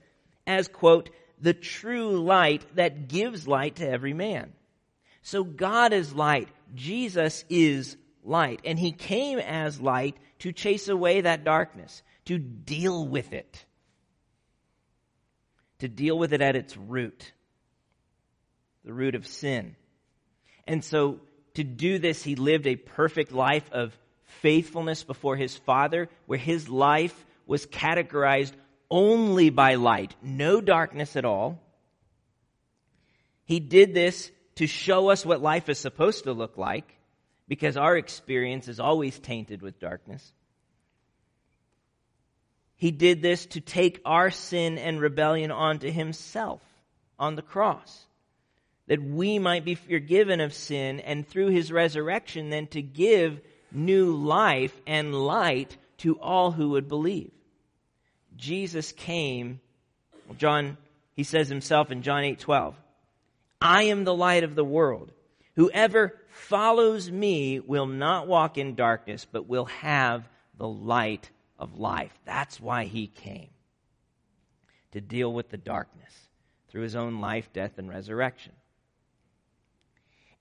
as 0.48 0.70
quote, 0.70 1.10
the 1.42 1.54
true 1.54 2.22
light 2.22 2.64
that 2.76 3.10
gives 3.10 3.50
light 3.50 3.76
to 3.76 3.88
every 3.88 4.14
man. 4.14 4.54
So 5.22 5.44
God 5.44 5.92
is 5.92 6.16
light. 6.16 6.48
Jesus 6.74 7.44
is 7.50 7.98
light. 8.24 8.62
And 8.66 8.78
he 8.78 8.92
came 8.92 9.40
as 9.40 9.80
light 9.80 10.18
to 10.40 10.52
chase 10.52 10.88
away 10.88 11.22
that 11.22 11.44
darkness, 11.44 12.04
to 12.26 12.38
deal 12.38 13.08
with 13.08 13.34
it, 13.34 13.66
to 15.80 15.88
deal 15.88 16.18
with 16.18 16.34
it 16.34 16.42
at 16.42 16.56
its 16.56 16.76
root, 16.78 17.32
the 18.84 18.94
root 18.94 19.16
of 19.16 19.28
sin. 19.28 19.76
And 20.68 20.84
so 20.84 21.20
to 21.56 21.64
do 21.64 22.00
this, 22.00 22.24
he 22.24 22.36
lived 22.36 22.68
a 22.68 22.76
perfect 22.76 23.32
life 23.32 23.70
of 23.72 23.98
faithfulness 24.42 25.04
before 25.04 25.36
his 25.36 25.58
Father, 25.58 26.10
where 26.26 26.40
his 26.40 26.70
life 26.70 27.26
was 27.46 27.66
categorized 27.66 28.54
only 28.92 29.50
by 29.50 29.76
light, 29.76 30.16
no 30.22 30.62
darkness 30.62 31.16
at 31.16 31.26
all. 31.26 31.62
He 33.46 33.60
did 33.60 33.94
this 33.94 34.32
to 34.56 34.68
show 34.68 35.10
us 35.10 35.26
what 35.26 35.42
life 35.42 35.70
is 35.70 35.80
supposed 35.80 36.26
to 36.26 36.34
look 36.34 36.58
like, 36.58 36.99
because 37.50 37.76
our 37.76 37.98
experience 37.98 38.68
is 38.70 38.80
always 38.80 39.20
tainted 39.20 39.62
with 39.62 39.80
darkness. 39.80 40.32
He 42.78 42.92
did 42.92 43.22
this 43.22 43.48
to 43.48 43.60
take 43.60 44.00
our 44.06 44.30
sin 44.30 44.78
and 44.78 45.02
rebellion 45.02 45.52
onto 45.52 45.92
himself 45.92 46.62
on 47.18 47.36
the 47.36 47.42
cross, 47.42 48.06
that 48.88 49.04
we 49.04 49.40
might 49.40 49.66
be 49.66 49.76
forgiven 49.76 50.40
of 50.40 50.54
sin, 50.54 51.02
and 51.02 51.28
through 51.28 51.50
his 51.50 51.72
resurrection, 51.72 52.52
then 52.52 52.68
to 52.68 52.82
give 52.82 53.42
new 53.72 54.16
life 54.16 54.80
and 54.88 55.14
light 55.14 55.76
to 55.98 56.18
all 56.20 56.52
who 56.52 56.70
would 56.70 56.88
believe. 56.88 57.32
Jesus 58.38 58.92
came, 58.94 59.60
John, 60.38 60.78
he 61.16 61.24
says 61.24 61.50
himself 61.50 61.92
in 61.92 62.04
John 62.04 62.24
8 62.24 62.40
12, 62.40 62.76
I 63.60 63.84
am 63.84 64.06
the 64.06 64.16
light 64.16 64.44
of 64.44 64.56
the 64.56 64.64
world. 64.64 65.12
Whoever 65.60 66.16
follows 66.30 67.12
me 67.12 67.60
will 67.60 67.86
not 67.86 68.30
walk 68.30 68.58
in 68.58 68.76
darkness, 68.76 69.28
but 69.30 69.50
will 69.50 69.66
have 69.66 70.24
the 70.58 70.70
light 70.70 71.30
of 71.58 71.78
life. 71.78 72.18
That's 72.24 72.62
why 72.62 72.86
he 72.86 73.08
came. 73.08 73.50
To 74.94 75.02
deal 75.02 75.34
with 75.34 75.50
the 75.50 75.58
darkness 75.58 76.14
through 76.70 76.84
his 76.84 76.96
own 76.96 77.20
life, 77.20 77.52
death, 77.52 77.74
and 77.78 77.90
resurrection. 77.90 78.54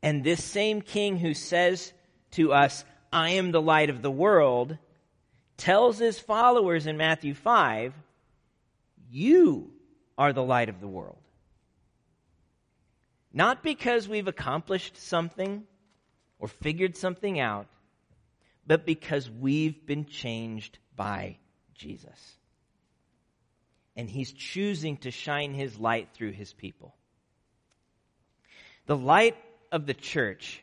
And 0.04 0.22
this 0.22 0.44
same 0.44 0.82
king 0.82 1.18
who 1.18 1.34
says 1.34 1.92
to 2.32 2.52
us, 2.52 2.84
I 3.12 3.30
am 3.30 3.50
the 3.50 3.60
light 3.60 3.90
of 3.90 4.02
the 4.02 4.12
world, 4.12 4.78
tells 5.56 5.98
his 5.98 6.20
followers 6.20 6.86
in 6.86 6.96
Matthew 6.96 7.34
5, 7.34 7.92
You 9.10 9.72
are 10.16 10.32
the 10.32 10.44
light 10.44 10.68
of 10.68 10.80
the 10.80 10.86
world. 10.86 11.18
Not 13.32 13.62
because 13.62 14.08
we've 14.08 14.28
accomplished 14.28 14.96
something 14.96 15.64
or 16.38 16.48
figured 16.48 16.96
something 16.96 17.38
out, 17.38 17.66
but 18.66 18.86
because 18.86 19.30
we've 19.30 19.86
been 19.86 20.06
changed 20.06 20.78
by 20.96 21.38
Jesus. 21.74 22.36
And 23.96 24.08
he's 24.08 24.32
choosing 24.32 24.98
to 24.98 25.10
shine 25.10 25.54
his 25.54 25.78
light 25.78 26.10
through 26.14 26.32
his 26.32 26.52
people. 26.52 26.94
The 28.86 28.96
light 28.96 29.36
of 29.72 29.86
the 29.86 29.94
church 29.94 30.62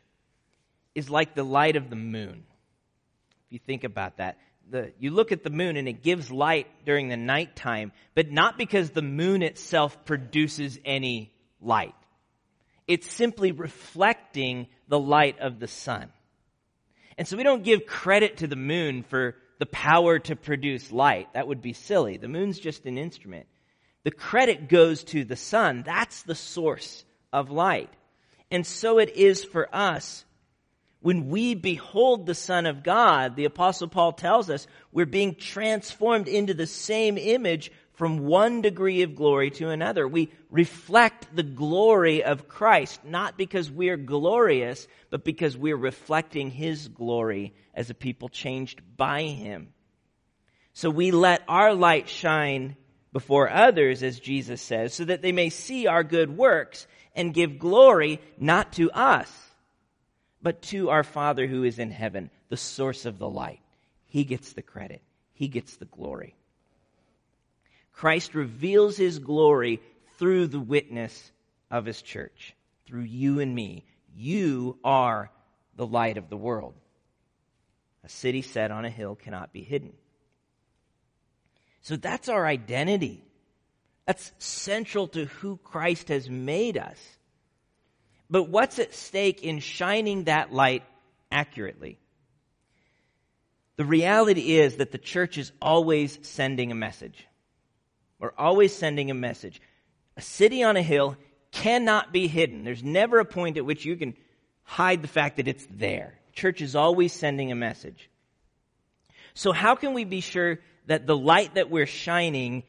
is 0.96 1.10
like 1.10 1.36
the 1.36 1.44
light 1.44 1.76
of 1.76 1.90
the 1.90 1.96
moon. 1.96 2.44
If 3.48 3.54
you 3.54 3.60
think 3.60 3.84
about 3.84 4.18
that, 4.18 4.38
the, 4.70 4.94
you 5.00 5.12
look 5.12 5.32
at 5.32 5.44
the 5.44 5.50
moon 5.50 5.78
and 5.78 5.88
it 5.88 6.02
gives 6.02 6.32
light 6.32 6.68
during 6.86 7.10
the 7.10 7.18
nighttime, 7.18 7.92
but 8.16 8.32
not 8.32 8.58
because 8.58 8.90
the 8.90 9.02
moon 9.02 9.44
itself 9.44 10.06
produces 10.06 10.80
any 10.86 11.34
light. 11.62 11.94
It's 12.88 13.12
simply 13.12 13.52
reflecting 13.52 14.68
the 14.88 15.00
light 15.00 15.40
of 15.40 15.60
the 15.60 15.68
sun. 15.68 16.10
And 17.18 17.28
so 17.28 17.38
we 17.38 17.44
don't 17.44 17.64
give 17.64 17.86
credit 17.86 18.38
to 18.38 18.48
the 18.48 18.56
moon 18.56 19.04
for 19.04 19.36
the 19.60 19.66
power 19.66 20.20
to 20.20 20.36
produce 20.36 20.92
light. 20.92 21.34
That 21.34 21.48
would 21.48 21.62
be 21.62 21.74
silly. 21.74 22.18
The 22.18 22.28
moon's 22.28 22.60
just 22.60 22.86
an 22.86 22.98
instrument. 22.98 23.48
The 24.04 24.12
credit 24.12 24.70
goes 24.70 25.04
to 25.06 25.24
the 25.24 25.36
sun. 25.36 25.84
That's 25.86 26.24
the 26.24 26.36
source 26.36 27.06
of 27.32 27.50
light. 27.50 27.90
And 28.52 28.66
so 28.68 29.00
it 29.00 29.16
is 29.16 29.44
for 29.44 29.74
us. 29.74 30.26
When 31.00 31.30
we 31.30 31.56
behold 31.56 32.26
the 32.26 32.36
Son 32.36 32.66
of 32.66 32.84
God, 32.84 33.36
the 33.36 33.46
Apostle 33.46 33.88
Paul 33.88 34.14
tells 34.14 34.50
us 34.50 34.68
we're 34.92 35.06
being 35.06 35.36
transformed 35.36 36.28
into 36.28 36.54
the 36.54 36.68
same 36.68 37.18
image 37.18 37.72
from 37.96 38.20
one 38.20 38.62
degree 38.62 39.02
of 39.02 39.16
glory 39.16 39.50
to 39.52 39.70
another. 39.70 40.08
We 40.08 40.30
reflect 40.50 41.34
the 41.36 41.44
glory 41.44 42.24
of 42.24 42.48
Christ, 42.48 43.04
not 43.06 43.38
because 43.38 43.72
we're 43.72 43.98
glorious, 43.98 44.88
but 45.10 45.24
because 45.24 45.58
we're 45.58 45.78
reflecting 45.78 46.52
His 46.52 46.88
glory 46.88 47.54
as 47.74 47.90
a 47.90 47.96
people 47.96 48.30
changed 48.30 48.82
by 48.98 49.24
Him. 49.24 49.70
So 50.74 50.90
we 50.90 51.12
let 51.12 51.44
our 51.48 51.74
light 51.74 52.10
shine 52.10 52.76
before 53.14 53.50
others, 53.50 54.04
as 54.04 54.20
Jesus 54.20 54.62
says, 54.62 54.94
so 54.94 55.06
that 55.06 55.22
they 55.22 55.32
may 55.32 55.50
see 55.50 55.88
our 55.88 56.04
good 56.04 56.36
works 56.36 56.86
and 57.16 57.34
give 57.34 57.60
glory 57.60 58.20
not 58.38 58.74
to 58.74 58.92
us, 58.92 59.32
but 60.42 60.62
to 60.64 60.90
our 60.90 61.04
Father 61.04 61.48
who 61.48 61.64
is 61.64 61.80
in 61.80 61.92
heaven, 61.92 62.30
the 62.50 62.58
source 62.58 63.06
of 63.06 63.18
the 63.18 63.30
light. 63.30 63.62
He 64.08 64.26
gets 64.26 64.52
the 64.52 64.62
credit. 64.62 65.02
He 65.34 65.48
gets 65.48 65.78
the 65.78 65.86
glory. 65.86 66.36
Christ 67.96 68.36
reveals 68.36 68.98
his 68.98 69.20
glory 69.20 69.82
through 70.18 70.48
the 70.48 70.60
witness 70.60 71.32
of 71.72 71.86
his 71.86 72.02
church, 72.02 72.54
through 72.86 73.04
you 73.04 73.40
and 73.40 73.56
me. 73.56 73.86
You 74.14 74.78
are 74.84 75.32
the 75.78 75.88
light 75.88 76.18
of 76.18 76.30
the 76.30 76.38
world. 76.38 76.74
A 78.04 78.10
city 78.10 78.42
set 78.42 78.70
on 78.70 78.84
a 78.84 78.90
hill 78.90 79.16
cannot 79.16 79.54
be 79.54 79.64
hidden. 79.64 79.94
So 81.82 81.96
that's 81.96 82.28
our 82.28 82.46
identity. 82.46 83.24
That's 84.06 84.32
central 84.40 85.08
to 85.10 85.26
who 85.26 85.58
Christ 85.64 86.10
has 86.10 86.30
made 86.30 86.78
us. 86.78 87.00
But 88.30 88.50
what's 88.50 88.78
at 88.78 88.94
stake 88.94 89.42
in 89.42 89.60
shining 89.60 90.26
that 90.26 90.52
light 90.52 90.84
accurately? 91.32 91.98
The 93.78 93.86
reality 93.86 94.58
is 94.58 94.78
that 94.78 94.92
the 94.92 94.98
church 94.98 95.38
is 95.38 95.52
always 95.62 96.20
sending 96.24 96.72
a 96.72 96.76
message. 96.76 97.26
We're 98.20 98.34
always 98.38 98.74
sending 98.76 99.12
a 99.12 99.16
message. 99.16 99.62
A 100.18 100.22
city 100.22 100.64
on 100.64 100.78
a 100.78 100.82
hill 100.82 101.18
cannot 101.52 102.14
be 102.14 102.28
hidden. 102.28 102.64
There's 102.64 102.84
never 102.84 103.20
a 103.20 103.26
point 103.26 103.58
at 103.58 103.66
which 103.66 103.86
you 103.86 103.96
can 103.96 104.16
hide 104.64 105.02
the 105.02 105.08
fact 105.08 105.38
that 105.38 105.48
it's 105.48 105.68
there. 105.70 106.16
Church 106.34 106.62
is 106.62 106.76
always 106.76 107.14
sending 107.14 107.52
a 107.52 107.56
message. 107.56 108.10
So 109.34 109.52
how 109.52 109.76
can 109.76 109.94
we 109.94 110.06
be 110.06 110.22
sure 110.22 110.60
that 110.88 111.08
the 111.08 111.18
light 111.18 111.56
that 111.56 111.70
we're 111.70 111.86
shining, 111.86 112.64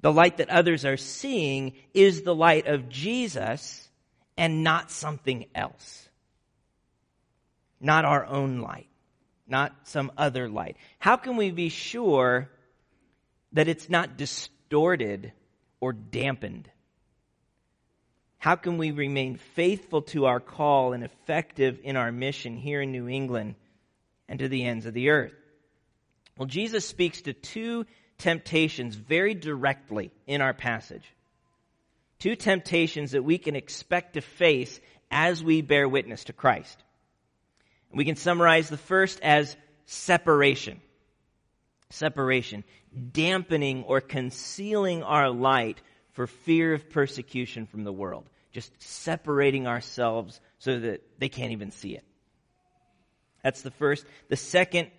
the 0.00 0.12
light 0.12 0.38
that 0.38 0.50
others 0.50 0.84
are 0.84 0.96
seeing, 0.96 1.74
is 1.94 2.22
the 2.22 2.34
light 2.34 2.66
of 2.66 2.88
Jesus 2.88 3.88
and 4.36 4.64
not 4.64 4.90
something 4.90 5.46
else? 5.54 6.08
Not 7.80 8.04
our 8.04 8.26
own 8.26 8.58
light, 8.60 8.88
not 9.46 9.74
some 9.84 10.10
other 10.16 10.48
light. 10.48 10.76
How 10.98 11.16
can 11.16 11.36
we 11.36 11.50
be 11.50 11.68
sure 11.68 12.50
that 13.52 13.68
it's 13.68 13.88
not 13.88 14.16
distorted? 14.16 14.57
Distorted 14.68 15.32
or 15.80 15.92
dampened? 15.92 16.68
How 18.38 18.54
can 18.54 18.78
we 18.78 18.90
remain 18.90 19.36
faithful 19.54 20.02
to 20.02 20.26
our 20.26 20.40
call 20.40 20.92
and 20.92 21.02
effective 21.02 21.80
in 21.82 21.96
our 21.96 22.12
mission 22.12 22.56
here 22.56 22.82
in 22.82 22.92
New 22.92 23.08
England 23.08 23.54
and 24.28 24.38
to 24.38 24.48
the 24.48 24.64
ends 24.64 24.86
of 24.86 24.94
the 24.94 25.10
earth? 25.10 25.32
Well, 26.36 26.46
Jesus 26.46 26.86
speaks 26.86 27.22
to 27.22 27.32
two 27.32 27.86
temptations 28.18 28.94
very 28.94 29.34
directly 29.34 30.12
in 30.26 30.40
our 30.40 30.54
passage. 30.54 31.04
Two 32.18 32.36
temptations 32.36 33.12
that 33.12 33.24
we 33.24 33.38
can 33.38 33.56
expect 33.56 34.14
to 34.14 34.20
face 34.20 34.78
as 35.10 35.42
we 35.42 35.62
bear 35.62 35.88
witness 35.88 36.24
to 36.24 36.32
Christ. 36.32 36.76
We 37.92 38.04
can 38.04 38.16
summarize 38.16 38.68
the 38.68 38.76
first 38.76 39.20
as 39.22 39.56
separation. 39.86 40.80
Separation 41.90 42.64
dampening 43.12 43.84
or 43.84 44.00
concealing 44.00 45.02
our 45.02 45.30
light 45.30 45.80
for 46.12 46.26
fear 46.26 46.74
of 46.74 46.90
persecution 46.90 47.66
from 47.66 47.84
the 47.84 47.92
world. 47.92 48.28
Just 48.52 48.72
separating 48.78 49.66
ourselves 49.66 50.40
so 50.58 50.78
that 50.78 51.02
they 51.18 51.28
can't 51.28 51.52
even 51.52 51.70
see 51.70 51.94
it. 51.94 52.04
That's 53.42 53.62
the 53.62 53.70
first. 53.70 54.04
The 54.28 54.36
second 54.36 54.90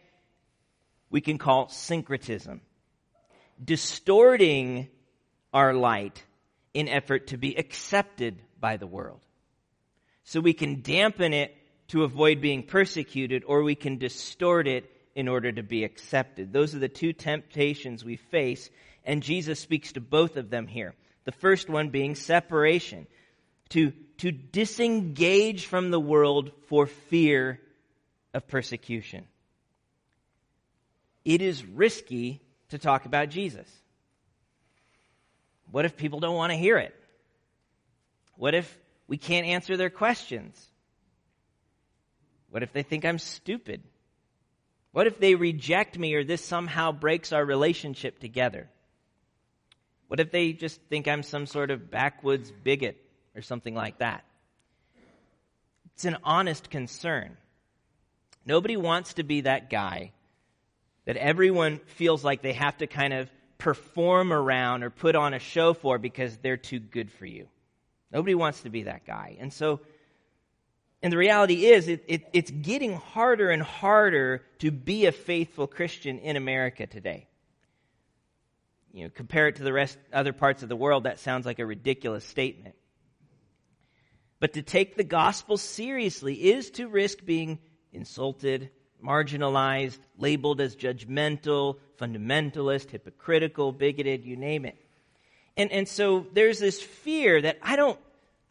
we 1.09 1.21
can 1.21 1.37
call 1.37 1.69
syncretism. 1.69 2.61
Distorting 3.63 4.87
our 5.53 5.73
light 5.73 6.23
in 6.73 6.87
effort 6.87 7.27
to 7.27 7.37
be 7.37 7.57
accepted 7.57 8.41
by 8.59 8.77
the 8.77 8.87
world. 8.87 9.19
So 10.23 10.39
we 10.39 10.53
can 10.53 10.81
dampen 10.81 11.33
it 11.33 11.55
to 11.89 12.03
avoid 12.03 12.39
being 12.39 12.63
persecuted, 12.63 13.43
or 13.45 13.63
we 13.63 13.75
can 13.75 13.97
distort 13.97 14.67
it 14.67 14.89
in 15.19 15.27
order 15.27 15.51
to 15.51 15.61
be 15.61 15.83
accepted. 15.83 16.53
Those 16.53 16.73
are 16.73 16.79
the 16.79 16.87
two 16.87 17.11
temptations 17.11 18.05
we 18.05 18.15
face, 18.15 18.69
and 19.03 19.21
Jesus 19.21 19.59
speaks 19.59 19.91
to 19.91 19.99
both 19.99 20.37
of 20.37 20.49
them 20.49 20.65
here. 20.65 20.95
The 21.25 21.33
first 21.33 21.69
one 21.69 21.89
being 21.89 22.15
separation, 22.15 23.05
to, 23.71 23.91
to 24.19 24.31
disengage 24.31 25.65
from 25.65 25.91
the 25.91 25.99
world 25.99 26.53
for 26.67 26.87
fear 26.87 27.59
of 28.33 28.47
persecution. 28.47 29.27
It 31.25 31.41
is 31.41 31.65
risky 31.65 32.39
to 32.69 32.77
talk 32.77 33.03
about 33.05 33.27
Jesus. 33.27 33.67
What 35.69 35.83
if 35.83 35.97
people 35.97 36.21
don't 36.21 36.37
want 36.37 36.53
to 36.53 36.57
hear 36.57 36.77
it? 36.77 36.95
What 38.37 38.55
if 38.55 38.79
we 39.05 39.17
can't 39.17 39.45
answer 39.45 39.75
their 39.75 39.89
questions? 39.89 40.57
What 42.51 42.63
if 42.63 42.71
they 42.71 42.83
think 42.83 43.03
I'm 43.03 43.19
stupid? 43.19 43.83
What 44.99 45.07
if 45.07 45.17
they 45.17 45.35
reject 45.35 45.97
me 45.97 46.13
or 46.15 46.25
this 46.25 46.43
somehow 46.43 46.91
breaks 46.91 47.31
our 47.31 47.45
relationship 47.45 48.19
together? 48.19 48.67
What 50.09 50.19
if 50.19 50.29
they 50.29 50.51
just 50.51 50.81
think 50.89 51.07
I'm 51.07 51.23
some 51.23 51.45
sort 51.45 51.71
of 51.71 51.89
backwoods 51.89 52.51
bigot 52.51 52.97
or 53.33 53.41
something 53.41 53.73
like 53.73 53.99
that? 53.99 54.25
It's 55.93 56.03
an 56.03 56.17
honest 56.25 56.69
concern. 56.69 57.37
Nobody 58.45 58.75
wants 58.75 59.13
to 59.13 59.23
be 59.23 59.39
that 59.39 59.69
guy 59.69 60.11
that 61.05 61.15
everyone 61.15 61.79
feels 61.95 62.25
like 62.25 62.41
they 62.41 62.51
have 62.51 62.75
to 62.79 62.87
kind 62.87 63.13
of 63.13 63.31
perform 63.57 64.33
around 64.33 64.83
or 64.83 64.89
put 64.89 65.15
on 65.15 65.33
a 65.33 65.39
show 65.39 65.73
for 65.73 65.97
because 65.97 66.35
they're 66.39 66.57
too 66.57 66.81
good 66.81 67.09
for 67.09 67.25
you. 67.25 67.47
Nobody 68.11 68.35
wants 68.35 68.63
to 68.63 68.69
be 68.69 68.83
that 68.83 69.05
guy. 69.05 69.37
And 69.39 69.53
so 69.53 69.79
and 71.01 71.13
the 71.13 71.17
reality 71.17 71.65
is, 71.67 71.87
it, 71.87 72.03
it, 72.07 72.27
it's 72.33 72.51
getting 72.51 72.93
harder 72.93 73.49
and 73.49 73.61
harder 73.61 74.43
to 74.59 74.69
be 74.69 75.05
a 75.05 75.13
faithful 75.13 75.65
Christian 75.65 76.19
in 76.19 76.35
America 76.35 76.87
today. 76.87 77.27
You 78.91 79.05
know, 79.05 79.09
compare 79.13 79.47
it 79.47 79.57
to 79.57 79.63
the 79.63 79.71
rest, 79.71 79.97
other 80.11 80.33
parts 80.33 80.61
of 80.61 80.67
the 80.67 80.75
world, 80.75 81.03
that 81.03 81.19
sounds 81.19 81.45
like 81.45 81.59
a 81.59 81.65
ridiculous 81.65 82.25
statement. 82.25 82.75
But 84.41 84.53
to 84.53 84.61
take 84.61 84.95
the 84.95 85.03
gospel 85.03 85.57
seriously 85.57 86.33
is 86.33 86.71
to 86.71 86.87
risk 86.87 87.23
being 87.23 87.59
insulted, 87.93 88.69
marginalized, 89.03 89.99
labeled 90.17 90.59
as 90.59 90.75
judgmental, 90.75 91.77
fundamentalist, 91.97 92.89
hypocritical, 92.89 93.71
bigoted, 93.71 94.25
you 94.25 94.35
name 94.35 94.65
it. 94.65 94.77
And, 95.55 95.71
and 95.71 95.87
so 95.87 96.25
there's 96.33 96.59
this 96.59 96.81
fear 96.81 97.41
that 97.41 97.57
I 97.61 97.77
don't, 97.77 97.99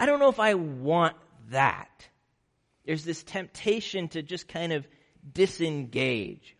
I 0.00 0.06
don't 0.06 0.18
know 0.18 0.28
if 0.28 0.40
I 0.40 0.54
want 0.54 1.16
that 1.50 2.08
there's 2.88 3.04
this 3.04 3.22
temptation 3.22 4.08
to 4.08 4.22
just 4.22 4.48
kind 4.48 4.72
of 4.72 4.88
disengage. 5.30 6.56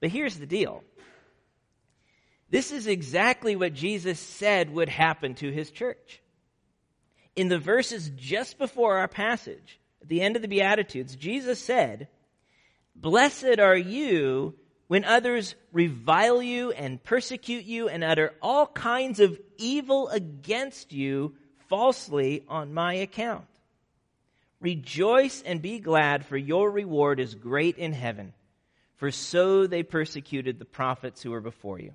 But 0.00 0.08
here's 0.08 0.38
the 0.38 0.46
deal. 0.46 0.82
This 2.48 2.72
is 2.72 2.86
exactly 2.86 3.54
what 3.54 3.74
Jesus 3.74 4.18
said 4.18 4.70
would 4.70 4.88
happen 4.88 5.34
to 5.34 5.50
his 5.50 5.70
church. 5.70 6.22
In 7.36 7.48
the 7.48 7.58
verses 7.58 8.10
just 8.16 8.56
before 8.56 8.96
our 8.96 9.06
passage, 9.06 9.78
at 10.00 10.08
the 10.08 10.22
end 10.22 10.36
of 10.36 10.40
the 10.40 10.48
Beatitudes, 10.48 11.14
Jesus 11.14 11.58
said, 11.58 12.08
Blessed 12.96 13.58
are 13.58 13.76
you 13.76 14.54
when 14.86 15.04
others 15.04 15.56
revile 15.72 16.42
you 16.42 16.72
and 16.72 17.04
persecute 17.04 17.66
you 17.66 17.90
and 17.90 18.02
utter 18.02 18.32
all 18.40 18.66
kinds 18.66 19.20
of 19.20 19.38
evil 19.58 20.08
against 20.08 20.94
you 20.94 21.34
falsely 21.68 22.44
on 22.48 22.72
my 22.72 22.94
account. 22.94 23.44
Rejoice 24.60 25.42
and 25.42 25.60
be 25.60 25.78
glad, 25.78 26.24
for 26.24 26.36
your 26.36 26.70
reward 26.70 27.20
is 27.20 27.34
great 27.34 27.76
in 27.76 27.92
heaven, 27.92 28.32
for 28.96 29.10
so 29.10 29.66
they 29.66 29.82
persecuted 29.82 30.58
the 30.58 30.64
prophets 30.64 31.22
who 31.22 31.30
were 31.30 31.40
before 31.40 31.78
you. 31.78 31.92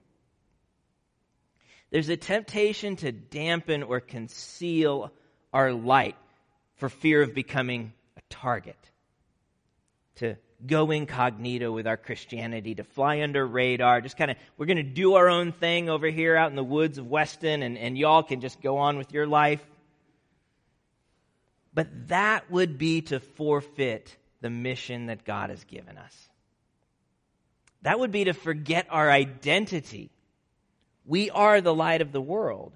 There's 1.90 2.10
a 2.10 2.18
temptation 2.18 2.96
to 2.98 3.12
dampen 3.12 3.82
or 3.82 4.00
conceal 4.00 5.12
our 5.52 5.74
light 5.74 6.16
for 6.76 6.90
fear 6.90 7.24
of 7.24 7.34
becoming 7.34 7.94
a 8.16 8.22
target, 8.30 8.78
to 10.18 10.38
go 10.66 10.92
incognito 10.92 11.72
with 11.72 11.88
our 11.88 11.98
Christianity, 11.98 12.76
to 12.76 12.84
fly 12.84 13.22
under 13.22 13.48
radar, 13.48 14.02
just 14.02 14.18
kind 14.18 14.30
of, 14.30 14.38
we're 14.58 14.66
going 14.66 14.78
to 14.78 14.84
do 14.84 15.16
our 15.16 15.30
own 15.30 15.52
thing 15.54 15.90
over 15.90 16.08
here 16.08 16.36
out 16.36 16.50
in 16.50 16.56
the 16.56 16.64
woods 16.64 16.98
of 16.98 17.08
Weston, 17.08 17.64
and, 17.64 17.78
and 17.78 17.98
y'all 17.98 18.24
can 18.24 18.42
just 18.42 18.62
go 18.62 18.78
on 18.78 18.98
with 18.98 19.12
your 19.14 19.26
life. 19.26 19.64
But 21.74 22.08
that 22.10 22.50
would 22.50 22.78
be 22.78 23.02
to 23.04 23.20
forfeit 23.20 24.16
the 24.42 24.50
mission 24.50 25.08
that 25.08 25.26
God 25.26 25.50
has 25.50 25.64
given 25.64 25.98
us. 25.98 26.30
That 27.84 28.00
would 28.00 28.12
be 28.12 28.26
to 28.26 28.34
forget 28.34 28.88
our 28.90 29.10
identity. 29.10 30.12
We 31.06 31.30
are 31.30 31.62
the 31.62 31.74
light 31.74 32.02
of 32.02 32.12
the 32.12 32.22
world. 32.22 32.74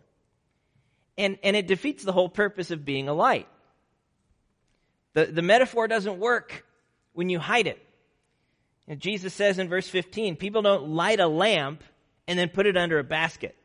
And, 1.17 1.37
and 1.43 1.55
it 1.55 1.67
defeats 1.67 2.03
the 2.03 2.11
whole 2.11 2.29
purpose 2.29 2.71
of 2.71 2.85
being 2.85 3.07
a 3.07 3.13
light. 3.13 3.47
The, 5.13 5.25
the 5.25 5.41
metaphor 5.41 5.87
doesn't 5.87 6.19
work 6.19 6.65
when 7.13 7.29
you 7.29 7.39
hide 7.39 7.67
it. 7.67 7.79
Jesus 8.97 9.33
says 9.33 9.59
in 9.59 9.69
verse 9.69 9.87
15, 9.87 10.35
people 10.35 10.61
don't 10.61 10.89
light 10.89 11.19
a 11.19 11.27
lamp 11.27 11.83
and 12.27 12.37
then 12.37 12.49
put 12.49 12.65
it 12.65 12.75
under 12.75 12.99
a 12.99 13.03
basket. 13.03 13.55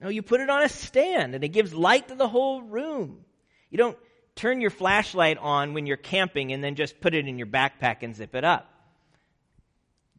No, 0.00 0.08
you 0.08 0.22
put 0.22 0.40
it 0.40 0.50
on 0.50 0.62
a 0.62 0.68
stand 0.68 1.34
and 1.34 1.42
it 1.42 1.48
gives 1.48 1.74
light 1.74 2.08
to 2.08 2.14
the 2.14 2.28
whole 2.28 2.62
room. 2.62 3.24
You 3.70 3.78
don't 3.78 3.98
turn 4.38 4.60
your 4.60 4.70
flashlight 4.70 5.36
on 5.36 5.74
when 5.74 5.86
you're 5.86 5.96
camping 5.96 6.52
and 6.52 6.62
then 6.62 6.76
just 6.76 7.00
put 7.00 7.14
it 7.14 7.26
in 7.26 7.38
your 7.38 7.46
backpack 7.46 8.02
and 8.02 8.14
zip 8.14 8.34
it 8.34 8.44
up. 8.44 8.72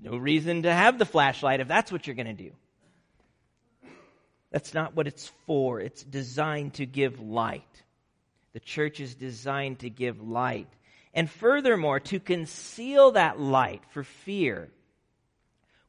No 0.01 0.17
reason 0.17 0.63
to 0.63 0.73
have 0.73 0.99
the 0.99 1.05
flashlight 1.05 1.61
if 1.61 1.67
that's 1.67 1.91
what 1.91 2.05
you're 2.05 2.15
going 2.15 2.35
to 2.35 2.43
do. 2.43 2.51
That's 4.51 4.73
not 4.73 4.95
what 4.95 5.07
it's 5.07 5.31
for. 5.45 5.79
It's 5.79 6.03
designed 6.03 6.75
to 6.75 6.85
give 6.85 7.19
light. 7.19 7.63
The 8.53 8.59
church 8.59 8.99
is 8.99 9.15
designed 9.15 9.79
to 9.79 9.89
give 9.89 10.21
light. 10.21 10.69
And 11.13 11.29
furthermore, 11.29 11.99
to 12.01 12.19
conceal 12.19 13.11
that 13.11 13.39
light 13.39 13.83
for 13.91 14.03
fear 14.03 14.69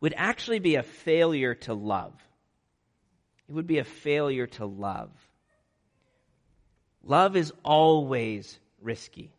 would 0.01 0.14
actually 0.16 0.61
be 0.61 0.77
a 0.77 0.83
failure 0.83 1.55
to 1.55 1.75
love. 1.75 2.14
It 3.49 3.53
would 3.53 3.66
be 3.66 3.79
a 3.79 3.85
failure 3.85 4.47
to 4.47 4.66
love. 4.66 5.11
Love 7.05 7.37
is 7.37 7.53
always 7.65 8.59
risky. 8.81 9.33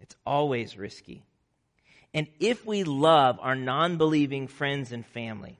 It's 0.00 0.16
always 0.26 0.76
risky. 0.76 1.24
And 2.12 2.26
if 2.40 2.66
we 2.66 2.84
love 2.84 3.38
our 3.40 3.54
non 3.54 3.96
believing 3.96 4.48
friends 4.48 4.92
and 4.92 5.06
family, 5.06 5.58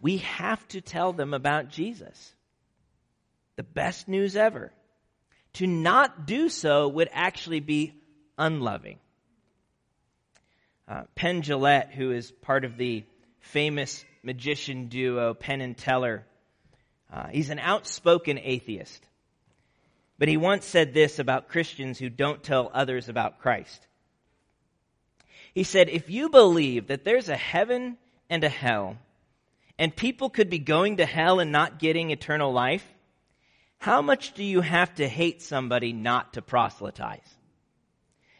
we 0.00 0.18
have 0.18 0.66
to 0.68 0.80
tell 0.80 1.12
them 1.12 1.34
about 1.34 1.68
Jesus. 1.68 2.34
The 3.56 3.62
best 3.62 4.06
news 4.06 4.36
ever. 4.36 4.72
To 5.54 5.66
not 5.66 6.26
do 6.26 6.48
so 6.48 6.86
would 6.88 7.08
actually 7.12 7.60
be 7.60 7.94
unloving. 8.36 8.98
Uh, 10.86 11.04
Penn 11.14 11.42
Jillette, 11.42 11.90
who 11.90 12.12
is 12.12 12.30
part 12.30 12.64
of 12.64 12.76
the 12.76 13.04
famous 13.40 14.04
magician 14.22 14.88
duo 14.88 15.34
Penn 15.34 15.60
and 15.60 15.76
Teller, 15.76 16.24
uh, 17.12 17.28
he's 17.28 17.50
an 17.50 17.58
outspoken 17.58 18.38
atheist. 18.38 19.04
But 20.18 20.28
he 20.28 20.36
once 20.36 20.64
said 20.64 20.94
this 20.94 21.18
about 21.18 21.48
Christians 21.48 21.98
who 21.98 22.08
don't 22.08 22.42
tell 22.42 22.70
others 22.72 23.08
about 23.08 23.38
Christ. 23.38 23.86
He 25.54 25.62
said, 25.62 25.88
if 25.88 26.10
you 26.10 26.28
believe 26.28 26.88
that 26.88 27.04
there's 27.04 27.28
a 27.28 27.36
heaven 27.36 27.98
and 28.28 28.44
a 28.44 28.48
hell, 28.48 28.98
and 29.78 29.94
people 29.94 30.30
could 30.30 30.50
be 30.50 30.58
going 30.58 30.98
to 30.98 31.06
hell 31.06 31.40
and 31.40 31.52
not 31.52 31.78
getting 31.78 32.10
eternal 32.10 32.52
life, 32.52 32.86
how 33.78 34.00
much 34.00 34.32
do 34.32 34.42
you 34.42 34.62
have 34.62 34.94
to 34.94 35.08
hate 35.08 35.42
somebody 35.42 35.92
not 35.92 36.32
to 36.34 36.42
proselytize? 36.42 37.36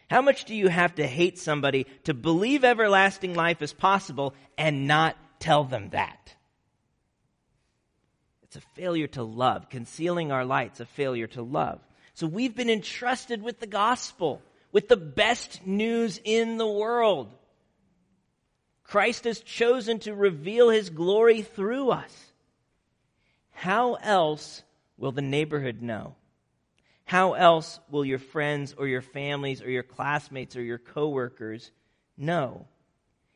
How 0.09 0.23
much 0.23 0.45
do 0.45 0.55
you 0.55 0.69
have 0.69 0.95
to 0.97 1.07
hate 1.07 1.39
somebody 1.39 1.87
to 2.05 2.15
believe 2.15 2.65
everlasting 2.65 3.35
life 3.35 3.61
is 3.61 3.73
possible 3.73 4.35
and 4.57 4.87
not 4.87 5.17
tell 5.41 5.65
them 5.65 5.91
that? 5.91 6.36
It's 8.47 8.57
a 8.57 8.61
failure 8.61 9.09
to 9.09 9.25
love. 9.25 9.71
Concealing 9.71 10.31
our 10.31 10.45
light's 10.45 10.79
a 10.79 10.87
failure 10.87 11.27
to 11.29 11.43
love. 11.43 11.81
So 12.15 12.29
we've 12.29 12.55
been 12.55 12.71
entrusted 12.71 13.43
with 13.43 13.59
the 13.59 13.67
gospel, 13.67 14.41
with 14.71 14.87
the 14.87 14.97
best 14.97 15.67
news 15.67 16.21
in 16.23 16.57
the 16.57 16.67
world. 16.67 17.35
Christ 18.85 19.25
has 19.25 19.41
chosen 19.41 19.99
to 20.01 20.15
reveal 20.15 20.71
his 20.71 20.91
glory 20.91 21.43
through 21.43 21.91
us. 21.91 22.33
How 23.51 23.95
else 23.95 24.63
will 24.97 25.13
the 25.13 25.23
neighborhood 25.23 25.83
know? 25.83 26.15
How 27.05 27.33
else 27.33 27.81
will 27.91 28.05
your 28.05 28.21
friends 28.21 28.77
or 28.79 28.87
your 28.87 29.03
families 29.03 29.61
or 29.61 29.71
your 29.71 29.83
classmates 29.83 30.55
or 30.55 30.63
your 30.63 30.79
coworkers 30.79 31.73
know 32.17 32.69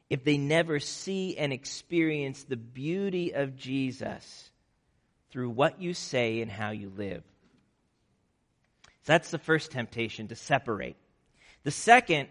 if 0.09 0.23
they 0.23 0.39
never 0.39 0.79
see 0.79 1.37
and 1.37 1.53
experience 1.53 2.45
the 2.45 2.57
beauty 2.57 3.35
of 3.35 3.57
Jesus 3.57 4.50
through 5.31 5.51
what 5.51 5.81
you 5.81 5.95
say 5.95 6.41
and 6.41 6.51
how 6.51 6.71
you 6.71 6.93
live? 6.97 7.23
So 9.03 9.13
that's 9.13 9.31
the 9.31 9.39
first 9.39 9.71
temptation 9.71 10.29
to 10.29 10.37
separate. 10.37 10.97
The 11.63 11.71
second 11.71 12.29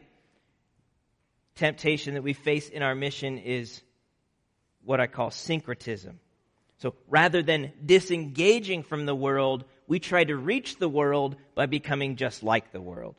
temptation 1.56 2.14
that 2.14 2.24
we 2.24 2.34
face 2.34 2.70
in 2.70 2.82
our 2.82 2.96
mission 2.96 3.38
is 3.38 3.82
what 4.84 5.00
I 5.00 5.08
call 5.08 5.32
syncretism. 5.32 6.20
So 6.78 6.96
rather 7.10 7.44
than 7.44 7.74
disengaging 7.86 8.84
from 8.84 9.06
the 9.06 9.16
world, 9.16 9.66
we 9.88 10.00
try 10.00 10.24
to 10.24 10.36
reach 10.36 10.78
the 10.78 10.88
world 10.88 11.36
by 11.54 11.66
becoming 11.66 12.16
just 12.16 12.42
like 12.44 12.72
the 12.72 12.82
world. 12.82 13.16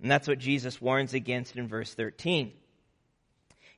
And 0.00 0.10
that's 0.10 0.28
what 0.28 0.38
Jesus 0.38 0.80
warns 0.80 1.14
against 1.14 1.56
in 1.56 1.68
verse 1.68 1.92
13. 1.94 2.52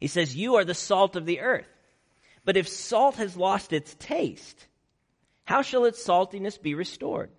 He 0.01 0.07
says, 0.07 0.37
You 0.37 0.57
are 0.57 0.65
the 0.65 0.75
salt 0.75 1.17
of 1.17 1.27
the 1.27 1.41
earth. 1.41 1.69
But 2.45 2.57
if 2.57 2.69
salt 2.69 3.17
has 3.17 3.37
lost 3.37 3.73
its 3.73 3.95
taste, 3.99 4.67
how 5.45 5.63
shall 5.63 5.85
its 5.85 6.05
saltiness 6.05 6.61
be 6.61 6.75
restored? 6.75 7.31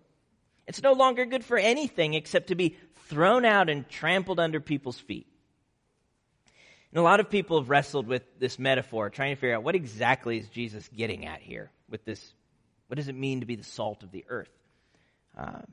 It's 0.67 0.81
no 0.81 0.93
longer 0.93 1.25
good 1.25 1.45
for 1.45 1.57
anything 1.57 2.13
except 2.15 2.47
to 2.47 2.55
be 2.55 2.77
thrown 3.07 3.45
out 3.45 3.69
and 3.69 3.87
trampled 3.87 4.39
under 4.39 4.59
people's 4.59 4.99
feet. 4.99 5.27
And 6.91 6.99
a 6.99 7.03
lot 7.03 7.19
of 7.19 7.29
people 7.29 7.59
have 7.59 7.69
wrestled 7.69 8.07
with 8.07 8.23
this 8.39 8.57
metaphor, 8.57 9.09
trying 9.09 9.35
to 9.35 9.39
figure 9.39 9.55
out 9.55 9.63
what 9.63 9.75
exactly 9.75 10.39
is 10.39 10.47
Jesus 10.49 10.89
getting 10.95 11.25
at 11.25 11.41
here 11.41 11.69
with 11.89 12.03
this 12.05 12.33
what 12.87 12.97
does 12.97 13.07
it 13.07 13.15
mean 13.15 13.39
to 13.39 13.45
be 13.45 13.55
the 13.55 13.63
salt 13.63 14.03
of 14.03 14.11
the 14.11 14.25
earth? 14.29 14.49
Um, 15.37 15.65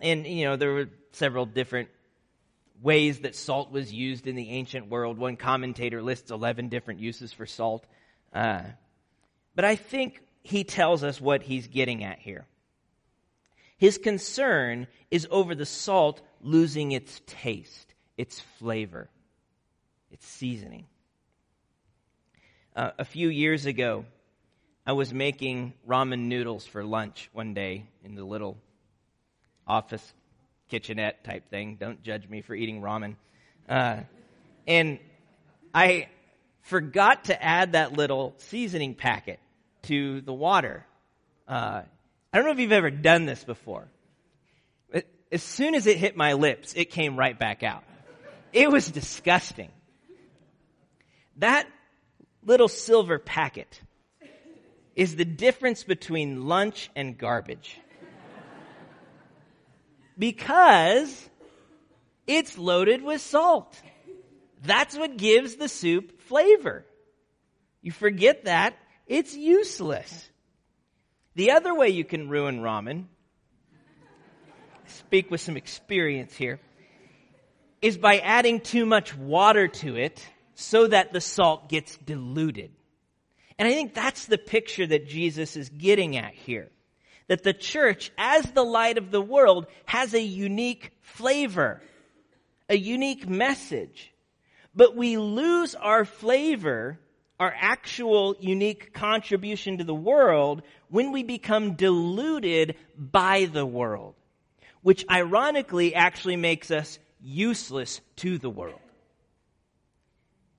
and, 0.00 0.26
you 0.26 0.46
know, 0.46 0.56
there 0.56 0.72
were 0.72 0.88
several 1.12 1.46
different 1.46 1.88
ways 2.82 3.20
that 3.20 3.36
salt 3.36 3.70
was 3.70 3.92
used 3.92 4.26
in 4.26 4.34
the 4.34 4.50
ancient 4.50 4.88
world. 4.88 5.18
One 5.18 5.36
commentator 5.36 6.02
lists 6.02 6.30
11 6.30 6.68
different 6.68 7.00
uses 7.00 7.32
for 7.32 7.46
salt. 7.46 7.86
Uh, 8.34 8.62
but 9.54 9.64
I 9.64 9.76
think 9.76 10.20
he 10.42 10.64
tells 10.64 11.04
us 11.04 11.20
what 11.20 11.42
he's 11.42 11.68
getting 11.68 12.02
at 12.04 12.18
here. 12.18 12.46
His 13.78 13.98
concern 13.98 14.86
is 15.10 15.26
over 15.30 15.54
the 15.54 15.66
salt 15.66 16.20
losing 16.40 16.92
its 16.92 17.20
taste, 17.26 17.94
its 18.16 18.40
flavor, 18.58 19.08
its 20.10 20.26
seasoning. 20.26 20.86
Uh, 22.76 22.90
a 22.98 23.04
few 23.04 23.28
years 23.28 23.66
ago, 23.66 24.04
I 24.86 24.92
was 24.92 25.14
making 25.14 25.74
ramen 25.88 26.26
noodles 26.26 26.66
for 26.66 26.84
lunch 26.84 27.30
one 27.32 27.54
day 27.54 27.84
in 28.04 28.14
the 28.14 28.24
little 28.24 28.58
office 29.66 30.12
kitchenette 30.68 31.24
type 31.24 31.48
thing. 31.50 31.76
Don't 31.80 32.02
judge 32.02 32.28
me 32.28 32.42
for 32.42 32.54
eating 32.54 32.82
ramen. 32.82 33.16
Uh, 33.68 34.00
and 34.66 34.98
I 35.72 36.08
forgot 36.64 37.24
to 37.24 37.42
add 37.42 37.72
that 37.72 37.92
little 37.92 38.34
seasoning 38.38 38.94
packet 38.94 39.38
to 39.82 40.20
the 40.22 40.32
water. 40.32 40.84
Uh, 41.46 41.82
I 42.32 42.36
don't 42.36 42.46
know 42.46 42.52
if 42.52 42.58
you've 42.58 42.72
ever 42.72 42.90
done 42.90 43.26
this 43.26 43.44
before. 43.44 43.86
But 44.90 45.04
as 45.30 45.42
soon 45.42 45.74
as 45.74 45.86
it 45.86 45.98
hit 45.98 46.16
my 46.16 46.32
lips, 46.32 46.74
it 46.74 46.90
came 46.90 47.16
right 47.18 47.38
back 47.38 47.62
out. 47.62 47.84
It 48.52 48.70
was 48.70 48.90
disgusting. 48.90 49.70
That 51.36 51.68
little 52.44 52.68
silver 52.68 53.18
packet 53.18 53.80
is 54.96 55.16
the 55.16 55.24
difference 55.24 55.84
between 55.84 56.46
lunch 56.46 56.90
and 56.96 57.18
garbage. 57.18 57.78
because 60.18 61.28
it's 62.26 62.56
loaded 62.56 63.02
with 63.02 63.20
salt. 63.20 63.76
That's 64.62 64.96
what 64.96 65.18
gives 65.18 65.56
the 65.56 65.68
soup 65.68 66.13
flavor. 66.26 66.84
You 67.82 67.92
forget 67.92 68.44
that, 68.44 68.76
it's 69.06 69.34
useless. 69.34 70.28
The 71.34 71.52
other 71.52 71.74
way 71.74 71.88
you 71.88 72.04
can 72.04 72.28
ruin 72.28 72.60
ramen 72.60 73.06
speak 74.94 75.30
with 75.30 75.40
some 75.40 75.56
experience 75.56 76.34
here, 76.34 76.60
is 77.82 77.98
by 77.98 78.18
adding 78.18 78.60
too 78.60 78.86
much 78.86 79.16
water 79.16 79.68
to 79.68 79.96
it 79.96 80.26
so 80.54 80.86
that 80.86 81.12
the 81.12 81.20
salt 81.20 81.68
gets 81.68 81.96
diluted. 81.98 82.70
And 83.58 83.68
I 83.68 83.72
think 83.72 83.94
that's 83.94 84.26
the 84.26 84.38
picture 84.38 84.86
that 84.86 85.06
Jesus 85.06 85.56
is 85.56 85.68
getting 85.68 86.16
at 86.16 86.34
here. 86.34 86.70
That 87.28 87.42
the 87.42 87.52
church, 87.52 88.10
as 88.18 88.44
the 88.52 88.64
light 88.64 88.98
of 88.98 89.10
the 89.10 89.20
world, 89.20 89.66
has 89.86 90.14
a 90.14 90.20
unique 90.20 90.92
flavor, 91.00 91.80
a 92.68 92.76
unique 92.76 93.28
message. 93.28 94.12
But 94.74 94.96
we 94.96 95.16
lose 95.16 95.74
our 95.74 96.04
flavor, 96.04 96.98
our 97.38 97.54
actual 97.56 98.36
unique 98.40 98.92
contribution 98.92 99.78
to 99.78 99.84
the 99.84 99.94
world, 99.94 100.62
when 100.88 101.12
we 101.12 101.22
become 101.22 101.74
diluted 101.74 102.76
by 102.96 103.44
the 103.46 103.66
world. 103.66 104.14
Which 104.82 105.04
ironically 105.10 105.94
actually 105.94 106.36
makes 106.36 106.70
us 106.70 106.98
useless 107.20 108.00
to 108.16 108.38
the 108.38 108.50
world. 108.50 108.80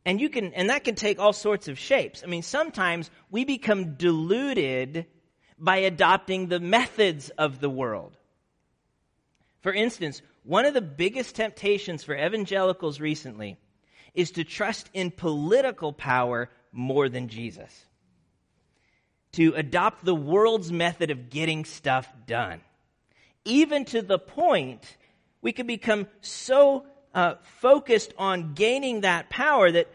And 0.05 0.21
you 0.21 0.29
can, 0.29 0.53
and 0.53 0.69
that 0.69 0.83
can 0.83 0.95
take 0.95 1.19
all 1.19 1.33
sorts 1.33 1.67
of 1.67 1.79
shapes. 1.79 2.23
I 2.23 2.27
mean, 2.27 2.43
sometimes 2.43 3.09
we 3.31 3.43
become 3.43 3.95
deluded 3.95 5.07
by 5.57 5.77
adopting 5.77 6.47
the 6.47 6.59
methods 6.59 7.29
of 7.29 7.59
the 7.59 7.69
world. 7.69 8.15
For 9.61 9.73
instance, 9.73 10.21
one 10.43 10.65
of 10.65 10.75
the 10.75 10.81
biggest 10.81 11.35
temptations 11.35 12.03
for 12.03 12.15
evangelicals 12.15 12.99
recently 12.99 13.57
is 14.15 14.31
to 14.31 14.43
trust 14.43 14.89
in 14.93 15.11
political 15.11 15.93
power 15.93 16.49
more 16.71 17.09
than 17.09 17.27
Jesus. 17.27 17.85
To 19.33 19.53
adopt 19.55 20.05
the 20.05 20.15
world's 20.15 20.71
method 20.71 21.11
of 21.11 21.29
getting 21.29 21.65
stuff 21.65 22.11
done. 22.25 22.61
Even 23.43 23.85
to 23.85 24.01
the 24.01 24.17
point 24.17 24.97
we 25.41 25.51
can 25.51 25.67
become 25.67 26.07
so 26.21 26.85
uh, 27.13 27.35
focused 27.59 28.13
on 28.17 28.55
gaining 28.55 29.01
that 29.01 29.29
power 29.29 29.71
that 29.71 29.87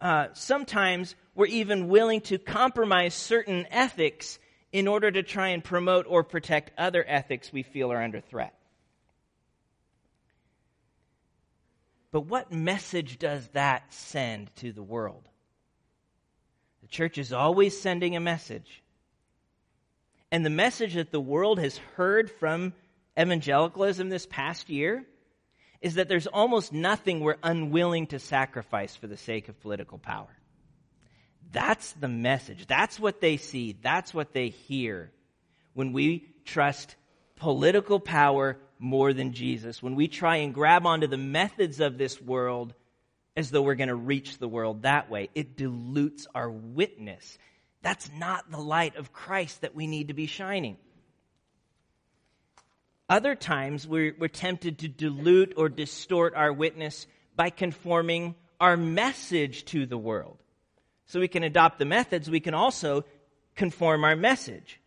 uh, 0.00 0.28
sometimes 0.32 1.14
we're 1.34 1.46
even 1.46 1.88
willing 1.88 2.20
to 2.22 2.38
compromise 2.38 3.14
certain 3.14 3.66
ethics 3.70 4.38
in 4.72 4.88
order 4.88 5.10
to 5.10 5.22
try 5.22 5.48
and 5.48 5.62
promote 5.62 6.06
or 6.08 6.24
protect 6.24 6.70
other 6.78 7.04
ethics 7.06 7.52
we 7.52 7.62
feel 7.62 7.92
are 7.92 8.02
under 8.02 8.20
threat. 8.20 8.54
But 12.14 12.26
what 12.26 12.52
message 12.52 13.18
does 13.18 13.44
that 13.54 13.92
send 13.92 14.54
to 14.58 14.70
the 14.70 14.84
world? 14.84 15.28
The 16.82 16.86
church 16.86 17.18
is 17.18 17.32
always 17.32 17.76
sending 17.80 18.14
a 18.14 18.20
message. 18.20 18.84
And 20.30 20.46
the 20.46 20.50
message 20.50 20.94
that 20.94 21.10
the 21.10 21.18
world 21.18 21.58
has 21.58 21.76
heard 21.96 22.30
from 22.30 22.72
evangelicalism 23.18 24.10
this 24.10 24.26
past 24.26 24.70
year 24.70 25.04
is 25.80 25.96
that 25.96 26.08
there's 26.08 26.28
almost 26.28 26.72
nothing 26.72 27.18
we're 27.18 27.34
unwilling 27.42 28.06
to 28.06 28.20
sacrifice 28.20 28.94
for 28.94 29.08
the 29.08 29.16
sake 29.16 29.48
of 29.48 29.60
political 29.60 29.98
power. 29.98 30.38
That's 31.50 31.94
the 31.94 32.06
message. 32.06 32.68
That's 32.68 33.00
what 33.00 33.20
they 33.20 33.38
see. 33.38 33.76
That's 33.82 34.14
what 34.14 34.32
they 34.32 34.50
hear 34.50 35.10
when 35.72 35.92
we 35.92 36.28
trust 36.44 36.94
political 37.34 37.98
power 37.98 38.56
more 38.78 39.12
than 39.12 39.32
Jesus. 39.32 39.82
When 39.82 39.94
we 39.94 40.08
try 40.08 40.36
and 40.36 40.54
grab 40.54 40.86
onto 40.86 41.06
the 41.06 41.16
methods 41.16 41.80
of 41.80 41.98
this 41.98 42.20
world 42.20 42.74
as 43.36 43.50
though 43.50 43.62
we're 43.62 43.74
going 43.74 43.88
to 43.88 43.94
reach 43.94 44.38
the 44.38 44.48
world 44.48 44.82
that 44.82 45.10
way, 45.10 45.30
it 45.34 45.56
dilutes 45.56 46.26
our 46.34 46.50
witness. 46.50 47.38
That's 47.82 48.10
not 48.16 48.50
the 48.50 48.60
light 48.60 48.96
of 48.96 49.12
Christ 49.12 49.60
that 49.60 49.74
we 49.74 49.86
need 49.86 50.08
to 50.08 50.14
be 50.14 50.26
shining. 50.26 50.76
Other 53.08 53.34
times, 53.34 53.86
we're, 53.86 54.14
we're 54.18 54.28
tempted 54.28 54.78
to 54.78 54.88
dilute 54.88 55.54
or 55.56 55.68
distort 55.68 56.34
our 56.34 56.52
witness 56.52 57.06
by 57.36 57.50
conforming 57.50 58.34
our 58.60 58.76
message 58.76 59.66
to 59.66 59.84
the 59.84 59.98
world. 59.98 60.38
So 61.06 61.20
we 61.20 61.28
can 61.28 61.42
adopt 61.42 61.78
the 61.78 61.84
methods, 61.84 62.30
we 62.30 62.40
can 62.40 62.54
also 62.54 63.04
conform 63.54 64.04
our 64.04 64.16
message. 64.16 64.80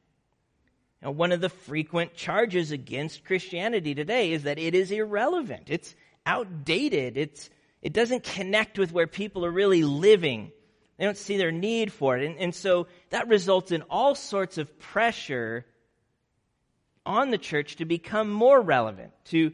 Now, 1.02 1.12
one 1.12 1.32
of 1.32 1.42
the 1.42 1.50
frequent 1.50 2.16
charges 2.16 2.72
against 2.72 3.24
Christianity 3.26 3.94
today 3.94 4.32
is 4.32 4.44
that 4.44 4.58
it 4.58 4.74
is 4.74 4.92
irrelevant. 4.92 5.66
It's 5.68 5.96
outdated. 6.26 7.18
It's, 7.18 7.50
it 7.82 7.94
doesn't 7.94 8.24
connect 8.24 8.80
with 8.80 8.92
where 8.92 9.08
people 9.08 9.46
are 9.46 9.52
really 9.52 9.84
living. 9.84 10.52
They 10.98 11.06
don't 11.06 11.18
see 11.18 11.38
their 11.38 11.52
need 11.52 11.92
for 11.92 12.18
it. 12.18 12.26
And, 12.26 12.38
and 12.40 12.56
so 12.56 12.88
that 13.12 13.28
results 13.28 13.72
in 13.72 13.84
all 13.84 14.16
sorts 14.16 14.58
of 14.58 14.80
pressure 14.80 15.66
on 17.06 17.30
the 17.30 17.38
church 17.38 17.78
to 17.78 17.86
become 17.86 18.30
more 18.30 18.60
relevant, 18.60 19.12
to 19.26 19.54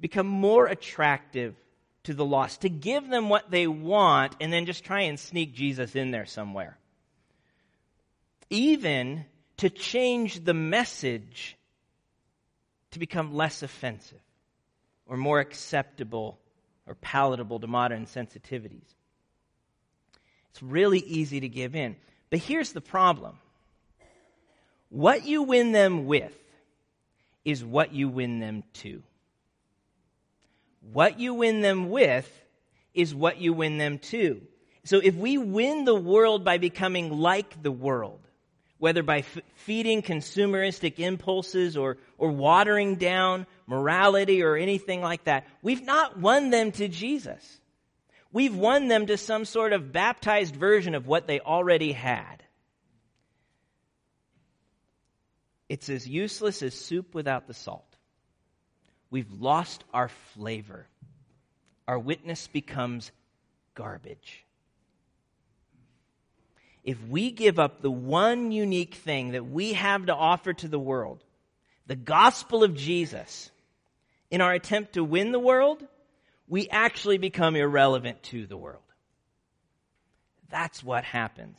become 0.00 0.26
more 0.26 0.66
attractive 0.66 1.54
to 2.02 2.14
the 2.14 2.24
lost, 2.24 2.62
to 2.62 2.68
give 2.68 3.08
them 3.08 3.28
what 3.28 3.50
they 3.50 3.66
want 3.66 4.34
and 4.40 4.52
then 4.52 4.66
just 4.66 4.84
try 4.84 5.02
and 5.02 5.18
sneak 5.18 5.54
Jesus 5.54 5.94
in 5.94 6.10
there 6.10 6.26
somewhere. 6.26 6.76
Even 8.50 9.24
to 9.60 9.68
change 9.68 10.42
the 10.42 10.54
message 10.54 11.54
to 12.92 12.98
become 12.98 13.34
less 13.34 13.62
offensive 13.62 14.22
or 15.04 15.18
more 15.18 15.38
acceptable 15.38 16.38
or 16.86 16.94
palatable 16.94 17.60
to 17.60 17.66
modern 17.66 18.06
sensitivities. 18.06 18.94
It's 20.50 20.62
really 20.62 21.00
easy 21.00 21.40
to 21.40 21.48
give 21.48 21.76
in. 21.76 21.96
But 22.30 22.38
here's 22.38 22.72
the 22.72 22.80
problem 22.80 23.36
what 24.88 25.26
you 25.26 25.42
win 25.42 25.72
them 25.72 26.06
with 26.06 26.36
is 27.44 27.62
what 27.62 27.92
you 27.92 28.08
win 28.08 28.40
them 28.40 28.64
to. 28.72 29.02
What 30.90 31.20
you 31.20 31.34
win 31.34 31.60
them 31.60 31.90
with 31.90 32.28
is 32.94 33.14
what 33.14 33.36
you 33.36 33.52
win 33.52 33.76
them 33.76 33.98
to. 33.98 34.40
So 34.84 35.00
if 35.04 35.14
we 35.14 35.36
win 35.36 35.84
the 35.84 35.94
world 35.94 36.46
by 36.46 36.56
becoming 36.56 37.20
like 37.20 37.62
the 37.62 37.70
world, 37.70 38.20
whether 38.80 39.02
by 39.02 39.18
f- 39.18 39.38
feeding 39.54 40.00
consumeristic 40.02 40.98
impulses 40.98 41.76
or, 41.76 41.98
or 42.16 42.30
watering 42.30 42.96
down 42.96 43.46
morality 43.66 44.42
or 44.42 44.56
anything 44.56 45.02
like 45.02 45.22
that, 45.24 45.46
we've 45.62 45.84
not 45.84 46.18
won 46.18 46.48
them 46.48 46.72
to 46.72 46.88
Jesus. 46.88 47.60
We've 48.32 48.56
won 48.56 48.88
them 48.88 49.06
to 49.06 49.18
some 49.18 49.44
sort 49.44 49.74
of 49.74 49.92
baptized 49.92 50.56
version 50.56 50.94
of 50.94 51.06
what 51.06 51.26
they 51.26 51.40
already 51.40 51.92
had. 51.92 52.42
It's 55.68 55.90
as 55.90 56.08
useless 56.08 56.62
as 56.62 56.74
soup 56.74 57.14
without 57.14 57.46
the 57.46 57.54
salt. 57.54 57.84
We've 59.10 59.30
lost 59.30 59.84
our 59.92 60.08
flavor. 60.08 60.86
Our 61.86 61.98
witness 61.98 62.46
becomes 62.46 63.12
garbage. 63.74 64.46
If 66.82 67.02
we 67.08 67.30
give 67.30 67.58
up 67.58 67.82
the 67.82 67.90
one 67.90 68.52
unique 68.52 68.94
thing 68.94 69.32
that 69.32 69.46
we 69.46 69.74
have 69.74 70.06
to 70.06 70.14
offer 70.14 70.52
to 70.52 70.68
the 70.68 70.78
world, 70.78 71.22
the 71.86 71.96
gospel 71.96 72.64
of 72.64 72.74
Jesus, 72.74 73.50
in 74.30 74.40
our 74.40 74.52
attempt 74.52 74.94
to 74.94 75.04
win 75.04 75.32
the 75.32 75.38
world, 75.38 75.82
we 76.48 76.68
actually 76.68 77.18
become 77.18 77.56
irrelevant 77.56 78.22
to 78.24 78.46
the 78.46 78.56
world. 78.56 78.82
That's 80.48 80.82
what 80.82 81.04
happens. 81.04 81.58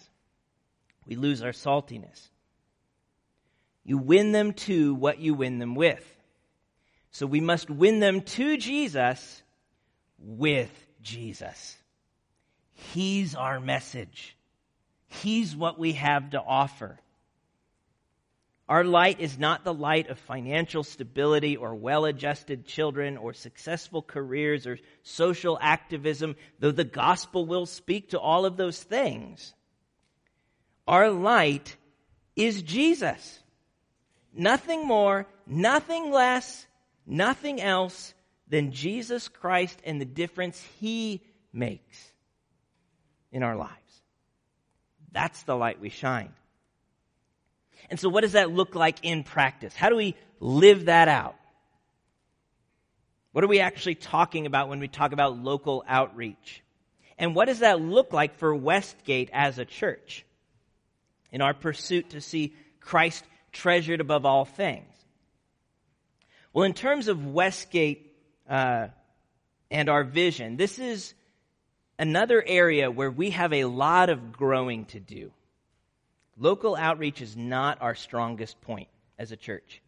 We 1.06 1.16
lose 1.16 1.42
our 1.42 1.52
saltiness. 1.52 2.30
You 3.84 3.98
win 3.98 4.32
them 4.32 4.54
to 4.54 4.94
what 4.96 5.20
you 5.20 5.34
win 5.34 5.60
them 5.60 5.76
with. 5.76 6.06
So 7.12 7.26
we 7.26 7.42
must 7.42 7.70
win 7.70 8.00
them 8.00 8.22
to 8.22 8.58
Jesus 8.58 9.42
with 10.20 10.72
Jesus. 11.02 11.78
He's 12.74 13.36
our 13.36 13.60
message. 13.60 14.36
He's 15.12 15.54
what 15.54 15.78
we 15.78 15.94
have 15.94 16.30
to 16.30 16.42
offer. 16.42 16.98
Our 18.70 18.86
light 18.86 19.20
is 19.20 19.38
not 19.38 19.66
the 19.66 19.74
light 19.74 20.10
of 20.10 20.18
financial 20.18 20.86
stability 20.86 21.58
or 21.58 21.76
well 21.76 22.06
adjusted 22.06 22.66
children 22.66 23.18
or 23.18 23.34
successful 23.34 24.02
careers 24.02 24.66
or 24.66 24.80
social 25.04 25.60
activism, 25.62 26.38
though 26.60 26.72
the 26.72 26.86
gospel 26.86 27.46
will 27.46 27.66
speak 27.66 28.12
to 28.12 28.20
all 28.20 28.46
of 28.46 28.56
those 28.56 28.82
things. 28.82 29.54
Our 30.88 31.10
light 31.10 31.76
is 32.38 32.62
Jesus. 32.62 33.40
Nothing 34.34 34.88
more, 34.88 35.28
nothing 35.46 36.10
less, 36.10 36.66
nothing 37.06 37.60
else 37.60 38.14
than 38.48 38.72
Jesus 38.72 39.28
Christ 39.28 39.78
and 39.84 40.00
the 40.00 40.06
difference 40.06 40.66
he 40.80 41.22
makes 41.52 42.14
in 43.34 43.44
our 43.44 43.58
lives. 43.58 43.81
That's 45.12 45.44
the 45.44 45.56
light 45.56 45.80
we 45.80 45.90
shine. 45.90 46.34
And 47.90 48.00
so, 48.00 48.10
what 48.10 48.22
does 48.22 48.34
that 48.34 48.52
look 48.52 48.76
like 48.76 48.98
in 49.04 49.24
practice? 49.24 49.76
How 49.76 49.90
do 49.90 49.96
we 49.96 50.16
live 50.40 50.86
that 50.86 51.08
out? 51.08 51.36
What 53.32 53.44
are 53.44 53.48
we 53.48 53.60
actually 53.60 53.96
talking 53.96 54.46
about 54.46 54.70
when 54.70 54.80
we 54.80 54.88
talk 54.88 55.14
about 55.14 55.38
local 55.38 55.84
outreach? 55.88 56.64
And 57.18 57.36
what 57.36 57.46
does 57.46 57.60
that 57.60 57.82
look 57.82 58.14
like 58.14 58.38
for 58.38 58.54
Westgate 58.56 59.30
as 59.32 59.58
a 59.58 59.66
church 59.66 60.26
in 61.32 61.42
our 61.42 61.54
pursuit 61.54 62.12
to 62.12 62.22
see 62.22 62.54
Christ 62.80 63.24
treasured 63.52 64.02
above 64.02 64.26
all 64.26 64.46
things. 64.46 64.88
Well, 66.54 66.66
in 66.66 66.74
terms 66.74 67.08
of 67.08 67.26
Westgate 67.26 68.14
uh, 68.50 68.88
and 69.70 69.90
our 69.90 70.04
vision, 70.04 70.58
this 70.58 70.80
is 70.80 71.14
another 72.02 72.44
area 72.46 72.90
where 72.90 73.12
we 73.12 73.30
have 73.30 73.54
a 73.54 73.66
lot 73.66 74.10
of 74.10 74.34
growing 74.34 74.86
to 74.86 75.00
do. 75.00 75.32
Local 76.36 76.76
outreach 76.76 77.22
is 77.22 77.38
not 77.38 77.80
our 77.80 77.94
strongest 77.94 78.60
point 78.62 78.88
as 79.20 79.32
a 79.32 79.38
church. 79.38 79.84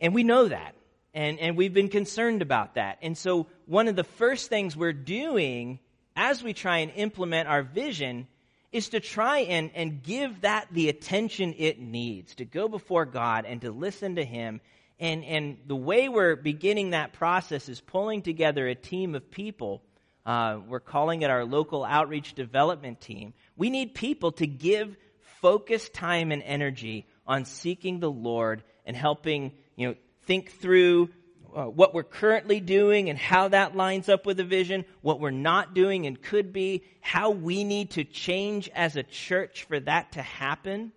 And 0.00 0.14
we 0.14 0.22
know 0.22 0.46
that. 0.46 0.76
And, 1.12 1.40
and 1.40 1.56
we've 1.56 1.74
been 1.74 1.88
concerned 1.88 2.40
about 2.40 2.76
that. 2.76 2.98
And 3.02 3.18
so, 3.18 3.48
one 3.66 3.88
of 3.88 3.96
the 3.96 4.04
first 4.04 4.48
things 4.48 4.76
we're 4.76 4.92
doing 4.92 5.80
as 6.14 6.42
we 6.42 6.52
try 6.52 6.78
and 6.78 6.92
implement 6.94 7.48
our 7.48 7.62
vision 7.62 8.28
is 8.70 8.90
to 8.90 9.00
try 9.00 9.40
and, 9.40 9.72
and 9.74 10.02
give 10.02 10.42
that 10.42 10.68
the 10.70 10.88
attention 10.88 11.54
it 11.58 11.80
needs, 11.80 12.36
to 12.36 12.44
go 12.44 12.68
before 12.68 13.06
God 13.06 13.44
and 13.44 13.60
to 13.62 13.72
listen 13.72 14.16
to 14.16 14.24
Him. 14.24 14.60
And, 15.00 15.24
and 15.24 15.58
the 15.66 15.76
way 15.76 16.08
we're 16.08 16.36
beginning 16.36 16.90
that 16.90 17.12
process 17.12 17.68
is 17.68 17.80
pulling 17.80 18.22
together 18.22 18.68
a 18.68 18.76
team 18.76 19.16
of 19.16 19.30
people. 19.32 19.82
Uh, 20.26 20.58
we're 20.66 20.80
calling 20.80 21.22
it 21.22 21.30
our 21.30 21.44
local 21.44 21.84
outreach 21.84 22.34
development 22.34 23.00
team. 23.00 23.34
We 23.56 23.70
need 23.70 23.94
people 23.94 24.32
to 24.32 24.46
give 24.46 24.96
focused 25.40 25.92
time 25.92 26.32
and 26.32 26.42
energy 26.42 27.06
on 27.26 27.44
seeking 27.44 28.00
the 28.00 28.10
Lord 28.10 28.62
and 28.86 28.96
helping, 28.96 29.52
you 29.76 29.88
know, 29.88 29.94
think 30.22 30.52
through 30.52 31.10
uh, 31.54 31.64
what 31.64 31.94
we're 31.94 32.02
currently 32.02 32.58
doing 32.60 33.10
and 33.10 33.18
how 33.18 33.48
that 33.48 33.76
lines 33.76 34.08
up 34.08 34.26
with 34.26 34.38
the 34.38 34.44
vision, 34.44 34.84
what 35.02 35.20
we're 35.20 35.30
not 35.30 35.74
doing 35.74 36.06
and 36.06 36.20
could 36.20 36.52
be, 36.52 36.82
how 37.00 37.30
we 37.30 37.62
need 37.62 37.90
to 37.90 38.04
change 38.04 38.70
as 38.74 38.96
a 38.96 39.02
church 39.02 39.64
for 39.64 39.78
that 39.78 40.12
to 40.12 40.22
happen. 40.22 40.92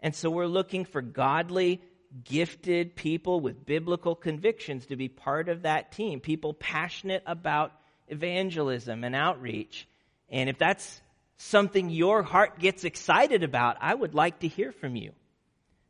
And 0.00 0.14
so 0.14 0.30
we're 0.30 0.46
looking 0.46 0.84
for 0.84 1.02
godly, 1.02 1.82
gifted 2.24 2.94
people 2.94 3.40
with 3.40 3.66
biblical 3.66 4.14
convictions 4.14 4.86
to 4.86 4.96
be 4.96 5.08
part 5.08 5.48
of 5.48 5.62
that 5.62 5.92
team, 5.92 6.20
people 6.20 6.54
passionate 6.54 7.22
about 7.26 7.72
evangelism 8.10 9.04
and 9.04 9.14
outreach. 9.14 9.86
And 10.30 10.48
if 10.48 10.58
that's 10.58 11.00
something 11.36 11.90
your 11.90 12.22
heart 12.22 12.58
gets 12.58 12.84
excited 12.84 13.42
about, 13.42 13.76
I 13.80 13.94
would 13.94 14.14
like 14.14 14.40
to 14.40 14.48
hear 14.48 14.72
from 14.72 14.96
you. 14.96 15.12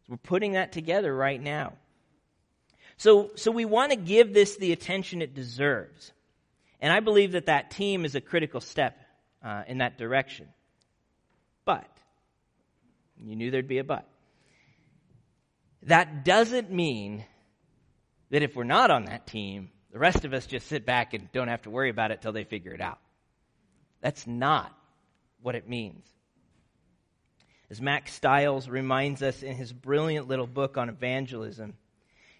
we're 0.08 0.16
putting 0.16 0.52
that 0.52 0.72
together 0.72 1.14
right 1.14 1.40
now. 1.40 1.74
So, 2.96 3.30
so 3.36 3.50
we 3.50 3.64
want 3.64 3.92
to 3.92 3.96
give 3.96 4.34
this 4.34 4.56
the 4.56 4.72
attention 4.72 5.22
it 5.22 5.34
deserves. 5.34 6.12
And 6.80 6.92
I 6.92 7.00
believe 7.00 7.32
that 7.32 7.46
that 7.46 7.70
team 7.70 8.04
is 8.04 8.14
a 8.14 8.20
critical 8.20 8.60
step 8.60 8.98
uh, 9.42 9.62
in 9.66 9.78
that 9.78 9.98
direction. 9.98 10.48
But, 11.64 11.88
you 13.22 13.36
knew 13.36 13.50
there'd 13.50 13.68
be 13.68 13.78
a 13.78 13.84
but. 13.84 14.08
That 15.84 16.24
doesn't 16.24 16.72
mean 16.72 17.24
that 18.30 18.42
if 18.42 18.56
we're 18.56 18.64
not 18.64 18.90
on 18.90 19.04
that 19.04 19.26
team, 19.26 19.70
the 19.98 20.02
rest 20.02 20.24
of 20.24 20.32
us 20.32 20.46
just 20.46 20.68
sit 20.68 20.86
back 20.86 21.12
and 21.12 21.28
don't 21.32 21.48
have 21.48 21.62
to 21.62 21.70
worry 21.70 21.90
about 21.90 22.12
it 22.12 22.22
till 22.22 22.30
they 22.30 22.44
figure 22.44 22.72
it 22.72 22.80
out. 22.80 23.00
That's 24.00 24.28
not 24.28 24.72
what 25.42 25.56
it 25.56 25.68
means. 25.68 26.06
As 27.68 27.80
Mack 27.80 28.06
Stiles 28.06 28.68
reminds 28.68 29.24
us 29.24 29.42
in 29.42 29.56
his 29.56 29.72
brilliant 29.72 30.28
little 30.28 30.46
book 30.46 30.76
on 30.76 30.88
evangelism, 30.88 31.74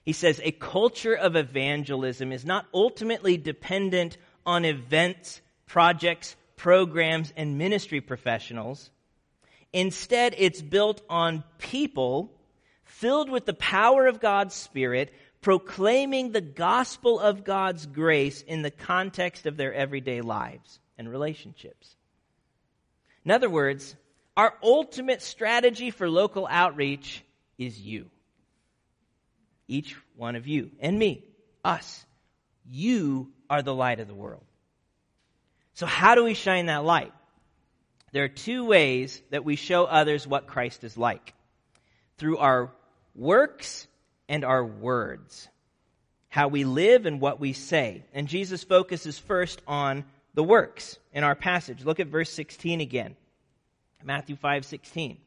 he 0.05 0.13
says, 0.13 0.41
a 0.45 0.53
culture 0.53 1.15
of 1.15 1.35
evangelism 1.35 2.31
is 2.31 2.45
not 2.45 2.65
ultimately 2.73 3.37
dependent 3.37 4.19
on 4.47 4.65
events, 4.65 5.41
projects, 5.67 6.37
programs, 6.55 7.33
and 7.37 7.59
ministry 7.59 8.01
professionals. 8.01 8.89
Instead, 9.73 10.33
it's 10.39 10.63
built 10.63 11.03
on 11.11 11.43
people 11.59 12.33
filled 12.85 13.31
with 13.31 13.47
the 13.47 13.55
power 13.55 14.07
of 14.07 14.21
God's 14.21 14.55
Spirit, 14.55 15.13
proclaiming 15.49 16.31
the 16.31 16.43
gospel 16.43 17.19
of 17.19 17.43
God's 17.43 17.87
grace 17.87 18.43
in 18.43 18.61
the 18.61 18.71
context 18.71 19.47
of 19.47 19.57
their 19.57 19.73
everyday 19.73 20.21
lives 20.21 20.79
and 20.99 21.11
relationships. 21.11 21.97
In 23.25 23.31
other 23.31 23.49
words, 23.49 23.97
our 24.37 24.53
ultimate 24.63 25.23
strategy 25.23 25.91
for 25.91 26.11
local 26.11 26.47
outreach 26.47 27.25
is 27.57 27.81
you 27.81 28.11
each 29.69 29.97
one 30.17 30.37
of 30.37 30.47
you 30.47 30.71
and 30.81 30.99
me, 30.99 31.25
us. 31.65 32.05
You 32.71 33.33
are 33.49 33.63
the 33.63 33.75
light 33.75 34.01
of 34.01 34.07
the 34.07 34.15
world. 34.15 34.45
So, 35.73 35.87
how 35.87 36.15
do 36.15 36.25
we 36.25 36.35
shine 36.35 36.67
that 36.67 36.85
light? 36.85 37.15
There 38.13 38.25
are 38.25 38.29
two 38.29 38.67
ways 38.67 39.23
that 39.31 39.47
we 39.47 39.57
show 39.57 39.87
others 39.87 40.27
what 40.27 40.47
Christ 40.47 40.85
is 40.85 40.99
like 40.99 41.33
through 42.19 42.37
our 42.37 42.71
works 43.15 43.88
and 44.29 44.45
our 44.45 44.65
words. 44.65 45.49
How 46.29 46.49
we 46.49 46.65
live 46.65 47.07
and 47.07 47.21
what 47.21 47.41
we 47.41 47.53
say. 47.53 48.05
And 48.13 48.29
Jesus 48.29 48.63
focuses 48.65 49.19
first 49.19 49.63
on 49.67 50.05
the 50.35 50.45
works 50.45 50.99
in 51.13 51.25
our 51.25 51.35
passage. 51.35 51.85
Look 51.85 52.01
at 52.01 52.09
verse 52.09 52.31
16 52.31 52.81
again. 52.81 53.17
Matthew 54.05 54.37
5 54.37 54.65
16 54.65 55.19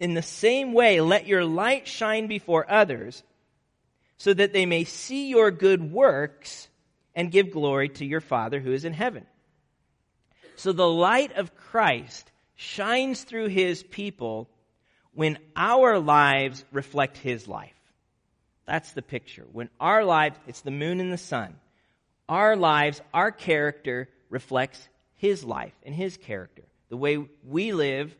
in 0.00 0.14
the 0.14 0.22
same 0.22 0.72
way, 0.72 1.00
let 1.00 1.26
your 1.26 1.44
light 1.44 1.88
shine 1.88 2.26
before 2.26 2.70
others 2.70 3.22
so 4.16 4.32
that 4.32 4.52
they 4.52 4.66
may 4.66 4.84
see 4.84 5.28
your 5.28 5.50
good 5.50 5.92
works 5.92 6.68
and 7.14 7.32
give 7.32 7.50
glory 7.50 7.88
to 7.88 8.04
your 8.04 8.20
Father 8.20 8.60
who 8.60 8.72
is 8.72 8.84
in 8.84 8.92
heaven. 8.92 9.26
So 10.56 10.72
the 10.72 10.88
light 10.88 11.32
of 11.36 11.54
Christ 11.54 12.30
shines 12.54 13.22
through 13.22 13.48
his 13.48 13.82
people 13.82 14.48
when 15.14 15.38
our 15.56 15.98
lives 15.98 16.64
reflect 16.72 17.16
his 17.16 17.48
life. 17.48 17.72
That's 18.66 18.92
the 18.92 19.02
picture. 19.02 19.46
When 19.50 19.70
our 19.80 20.04
lives, 20.04 20.38
it's 20.46 20.60
the 20.60 20.70
moon 20.70 21.00
and 21.00 21.12
the 21.12 21.18
sun. 21.18 21.56
Our 22.28 22.56
lives, 22.56 23.00
our 23.14 23.32
character 23.32 24.08
reflects 24.28 24.86
his 25.16 25.42
life 25.42 25.72
and 25.82 25.94
his 25.94 26.16
character. 26.16 26.64
The 26.90 26.96
way 26.96 27.18
we 27.46 27.72
live 27.72 28.14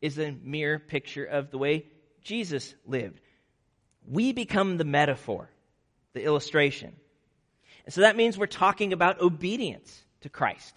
is 0.00 0.18
a 0.18 0.32
mere 0.42 0.78
picture 0.78 1.24
of 1.24 1.50
the 1.50 1.58
way 1.58 1.86
Jesus 2.22 2.74
lived. 2.86 3.20
We 4.08 4.32
become 4.32 4.76
the 4.76 4.84
metaphor, 4.84 5.48
the 6.12 6.24
illustration. 6.24 6.94
And 7.84 7.94
so 7.94 8.02
that 8.02 8.16
means 8.16 8.36
we're 8.36 8.46
talking 8.46 8.92
about 8.92 9.20
obedience 9.20 10.02
to 10.22 10.28
Christ. 10.28 10.74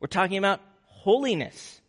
We're 0.00 0.08
talking 0.08 0.36
about 0.36 0.60
holiness, 0.84 1.80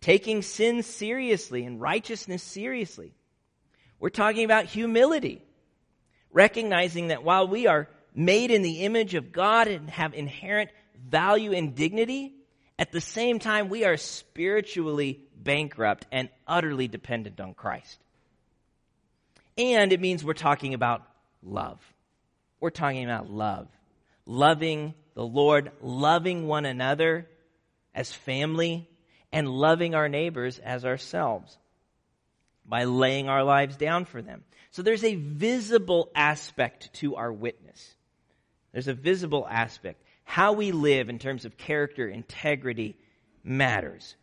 taking 0.00 0.42
sin 0.42 0.82
seriously 0.82 1.64
and 1.64 1.80
righteousness 1.80 2.42
seriously. 2.42 3.12
We're 3.98 4.08
talking 4.10 4.44
about 4.44 4.64
humility, 4.66 5.42
recognizing 6.32 7.08
that 7.08 7.22
while 7.22 7.46
we 7.46 7.66
are 7.66 7.88
made 8.14 8.50
in 8.50 8.62
the 8.62 8.80
image 8.84 9.14
of 9.14 9.32
God 9.32 9.68
and 9.68 9.90
have 9.90 10.14
inherent 10.14 10.70
value 11.08 11.52
and 11.52 11.74
dignity, 11.74 12.34
at 12.78 12.92
the 12.92 13.00
same 13.00 13.38
time, 13.38 13.68
we 13.68 13.84
are 13.84 13.96
spiritually 13.96 15.20
bankrupt 15.36 16.06
and 16.10 16.30
utterly 16.46 16.88
dependent 16.88 17.40
on 17.40 17.54
Christ. 17.54 17.98
And 19.58 19.92
it 19.92 20.00
means 20.00 20.24
we're 20.24 20.32
talking 20.32 20.72
about 20.72 21.02
love. 21.42 21.78
We're 22.58 22.70
talking 22.70 23.04
about 23.04 23.30
love. 23.30 23.68
Loving 24.24 24.94
the 25.14 25.24
Lord, 25.24 25.72
loving 25.82 26.46
one 26.46 26.64
another 26.64 27.28
as 27.94 28.12
family, 28.12 28.88
and 29.32 29.48
loving 29.48 29.94
our 29.94 30.08
neighbors 30.08 30.58
as 30.58 30.84
ourselves 30.84 31.56
by 32.64 32.84
laying 32.84 33.28
our 33.28 33.44
lives 33.44 33.76
down 33.76 34.04
for 34.04 34.22
them. 34.22 34.44
So 34.70 34.82
there's 34.82 35.04
a 35.04 35.14
visible 35.16 36.10
aspect 36.14 36.92
to 36.94 37.16
our 37.16 37.32
witness. 37.32 37.94
There's 38.72 38.88
a 38.88 38.94
visible 38.94 39.46
aspect. 39.50 40.02
How 40.24 40.52
we 40.52 40.70
live 40.72 41.08
in 41.08 41.18
terms 41.18 41.44
of 41.44 41.56
character, 41.56 42.08
integrity 42.08 42.96
matters 43.42 44.14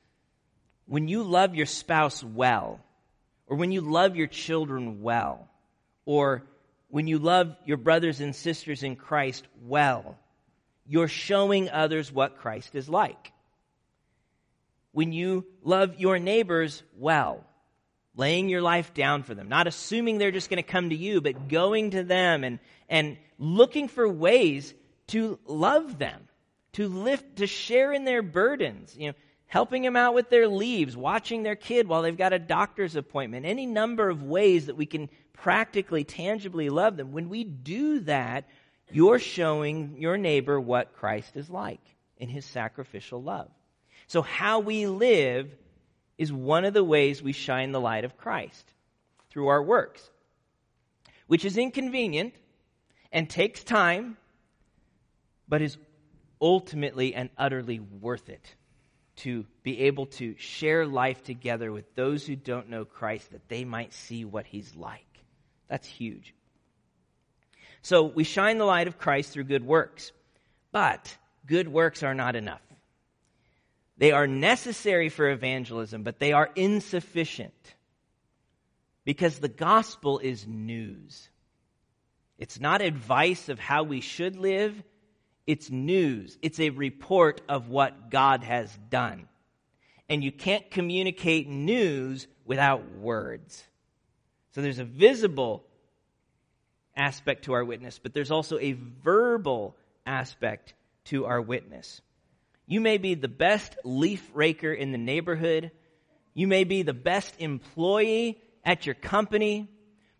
when 0.87 1.07
you 1.07 1.23
love 1.23 1.53
your 1.53 1.65
spouse 1.65 2.23
well, 2.23 2.79
or 3.45 3.57
when 3.57 3.71
you 3.71 3.81
love 3.81 4.15
your 4.15 4.27
children 4.27 5.01
well, 5.01 5.47
or 6.05 6.43
when 6.89 7.07
you 7.07 7.19
love 7.19 7.55
your 7.65 7.77
brothers 7.77 8.21
and 8.21 8.35
sisters 8.35 8.83
in 8.83 8.95
Christ 8.95 9.45
well, 9.63 10.17
you're 10.87 11.09
showing 11.09 11.69
others 11.69 12.11
what 12.11 12.37
Christ 12.37 12.73
is 12.73 12.87
like. 12.87 13.33
When 14.97 15.11
you 15.11 15.45
love 15.61 15.99
your 15.99 16.17
neighbors 16.17 16.81
well, 16.97 17.45
laying 18.15 18.49
your 18.49 18.63
life 18.63 18.95
down 18.95 19.21
for 19.21 19.35
them, 19.35 19.47
not 19.47 19.67
assuming 19.67 20.17
they're 20.17 20.31
just 20.31 20.49
going 20.49 20.57
to 20.57 20.67
come 20.67 20.89
to 20.89 20.95
you, 20.95 21.21
but 21.21 21.49
going 21.49 21.91
to 21.91 22.01
them 22.01 22.43
and, 22.43 22.57
and 22.89 23.19
looking 23.37 23.89
for 23.89 24.09
ways 24.09 24.73
to 25.09 25.37
love 25.45 25.99
them, 25.99 26.19
to 26.73 26.87
lift, 26.87 27.35
to 27.35 27.45
share 27.45 27.93
in 27.93 28.05
their 28.05 28.23
burdens. 28.23 28.95
You 28.97 29.09
know, 29.09 29.13
helping 29.45 29.83
them 29.83 29.95
out 29.95 30.15
with 30.15 30.31
their 30.31 30.47
leaves, 30.47 30.97
watching 30.97 31.43
their 31.43 31.55
kid 31.55 31.87
while 31.87 32.01
they've 32.01 32.17
got 32.17 32.33
a 32.33 32.39
doctor's 32.39 32.95
appointment, 32.95 33.45
any 33.45 33.67
number 33.67 34.09
of 34.09 34.23
ways 34.23 34.65
that 34.65 34.77
we 34.77 34.87
can 34.87 35.11
practically, 35.31 36.05
tangibly 36.05 36.69
love 36.69 36.97
them. 36.97 37.11
When 37.11 37.29
we 37.29 37.43
do 37.43 37.99
that, 37.99 38.45
you're 38.89 39.19
showing 39.19 39.97
your 39.99 40.17
neighbor 40.17 40.59
what 40.59 40.95
Christ 40.95 41.37
is 41.37 41.51
like 41.51 41.81
in 42.17 42.29
his 42.29 42.45
sacrificial 42.45 43.21
love. 43.21 43.51
So, 44.07 44.21
how 44.21 44.59
we 44.59 44.87
live 44.87 45.53
is 46.17 46.31
one 46.31 46.65
of 46.65 46.73
the 46.73 46.83
ways 46.83 47.21
we 47.21 47.33
shine 47.33 47.71
the 47.71 47.79
light 47.81 48.05
of 48.05 48.17
Christ 48.17 48.65
through 49.29 49.47
our 49.47 49.61
works. 49.61 50.09
which 51.27 51.43
is 51.43 51.57
inconvenient 51.57 52.33
and 53.11 53.29
takes 53.29 53.63
time, 53.63 54.15
but 55.47 55.61
is 55.61 55.77
ultimately 56.41 57.13
and 57.13 57.29
utterly 57.37 57.79
worth 57.79 58.29
it 58.29 58.55
to 59.17 59.45
be 59.63 59.81
able 59.81 60.05
to 60.05 60.35
share 60.37 60.85
life 60.85 61.23
together 61.23 61.71
with 61.71 61.95
those 61.95 62.25
who 62.25 62.35
don't 62.35 62.69
know 62.69 62.85
Christ 62.85 63.31
that 63.31 63.49
they 63.49 63.65
might 63.65 63.93
see 63.93 64.23
what 64.23 64.45
he's 64.45 64.75
like. 64.75 65.03
That's 65.67 65.87
huge. 65.87 66.33
So 67.81 68.03
we 68.03 68.23
shine 68.23 68.57
the 68.57 68.65
light 68.65 68.87
of 68.87 68.97
Christ 68.97 69.31
through 69.31 69.45
good 69.45 69.65
works, 69.65 70.11
but 70.71 71.17
good 71.45 71.67
works 71.67 72.03
are 72.03 72.13
not 72.13 72.35
enough. 72.35 72.61
They 73.97 74.11
are 74.11 74.27
necessary 74.27 75.09
for 75.09 75.29
evangelism, 75.29 76.03
but 76.03 76.19
they 76.19 76.31
are 76.31 76.49
insufficient 76.55 77.53
because 79.05 79.39
the 79.39 79.47
gospel 79.47 80.19
is 80.19 80.45
news. 80.45 81.29
It's 82.37 82.59
not 82.59 82.81
advice 82.81 83.49
of 83.49 83.57
how 83.57 83.83
we 83.83 84.01
should 84.01 84.35
live. 84.35 84.81
It's 85.47 85.71
news. 85.71 86.37
It's 86.41 86.59
a 86.59 86.69
report 86.69 87.41
of 87.49 87.69
what 87.69 88.11
God 88.11 88.43
has 88.43 88.71
done. 88.89 89.27
And 90.09 90.23
you 90.23 90.31
can't 90.31 90.69
communicate 90.69 91.47
news 91.47 92.27
without 92.45 92.97
words. 92.97 93.63
So 94.51 94.61
there's 94.61 94.79
a 94.79 94.85
visible 94.85 95.63
aspect 96.95 97.45
to 97.45 97.53
our 97.53 97.63
witness, 97.63 97.99
but 98.01 98.13
there's 98.13 98.31
also 98.31 98.59
a 98.59 98.73
verbal 98.73 99.75
aspect 100.05 100.73
to 101.05 101.25
our 101.25 101.41
witness. 101.41 102.01
You 102.67 102.81
may 102.81 102.97
be 102.97 103.15
the 103.15 103.29
best 103.29 103.77
leaf 103.85 104.29
raker 104.33 104.71
in 104.71 104.91
the 104.91 104.97
neighborhood. 104.97 105.71
You 106.33 106.47
may 106.47 106.65
be 106.65 106.83
the 106.83 106.93
best 106.93 107.33
employee 107.39 108.41
at 108.63 108.85
your 108.85 108.95
company, 108.95 109.69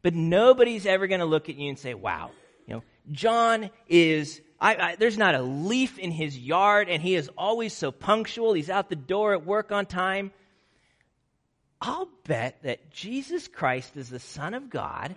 but 0.01 0.15
nobody's 0.15 0.85
ever 0.85 1.07
going 1.07 1.19
to 1.19 1.25
look 1.25 1.49
at 1.49 1.55
you 1.55 1.67
and 1.67 1.77
say, 1.77 1.93
wow, 1.93 2.31
you 2.65 2.75
know, 2.75 2.83
John 3.11 3.69
is, 3.87 4.41
I, 4.59 4.75
I, 4.75 4.95
there's 4.95 5.17
not 5.17 5.35
a 5.35 5.41
leaf 5.41 5.99
in 5.99 6.11
his 6.11 6.37
yard 6.37 6.87
and 6.89 7.03
he 7.03 7.15
is 7.15 7.29
always 7.37 7.73
so 7.73 7.91
punctual. 7.91 8.53
He's 8.53 8.69
out 8.69 8.89
the 8.89 8.95
door 8.95 9.33
at 9.33 9.45
work 9.45 9.73
on 9.73 9.85
time. 9.85 10.31
I'll 11.81 12.09
bet 12.23 12.63
that 12.63 12.91
Jesus 12.91 13.49
Christ 13.49 13.97
is 13.97 14.09
the 14.09 14.19
Son 14.19 14.53
of 14.53 14.69
God 14.69 15.15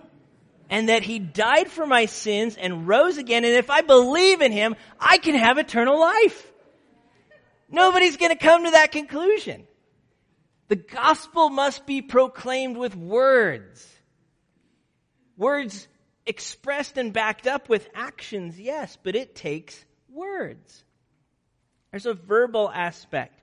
and 0.69 0.89
that 0.89 1.05
he 1.05 1.21
died 1.21 1.71
for 1.71 1.87
my 1.87 2.07
sins 2.07 2.57
and 2.57 2.89
rose 2.89 3.19
again. 3.19 3.45
And 3.45 3.55
if 3.55 3.71
I 3.71 3.81
believe 3.83 4.41
in 4.41 4.51
him, 4.51 4.75
I 4.99 5.19
can 5.19 5.37
have 5.37 5.59
eternal 5.59 5.99
life. 5.99 6.51
Nobody's 7.71 8.17
going 8.17 8.37
to 8.37 8.39
come 8.39 8.65
to 8.65 8.73
that 8.73 8.93
conclusion. 8.93 9.67
The 10.69 10.77
gospel 10.77 11.51
must 11.51 11.87
be 11.87 12.03
proclaimed 12.03 12.77
with 12.77 12.97
words. 12.97 13.87
Words 15.37 15.89
expressed 16.27 16.97
and 16.97 17.13
backed 17.13 17.47
up 17.47 17.69
with 17.69 17.89
actions, 17.95 18.59
yes, 18.59 18.97
but 19.03 19.17
it 19.17 19.35
takes 19.35 19.85
words. 20.09 20.85
There's 21.91 22.07
a 22.07 22.15
verbal 22.15 22.71
aspect. 22.71 23.41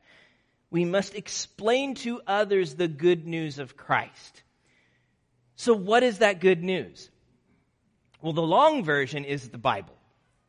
We 0.69 0.85
must 0.85 1.15
explain 1.15 1.95
to 1.95 2.21
others 2.27 2.75
the 2.75 2.87
good 2.87 3.25
news 3.25 3.59
of 3.59 3.77
Christ. 3.77 4.43
So, 5.55 5.73
what 5.73 6.03
is 6.03 6.19
that 6.19 6.39
good 6.39 6.63
news? 6.63 7.09
Well, 8.21 8.33
the 8.33 8.41
long 8.41 8.83
version 8.83 9.25
is 9.25 9.49
the 9.49 9.57
Bible. 9.57 9.95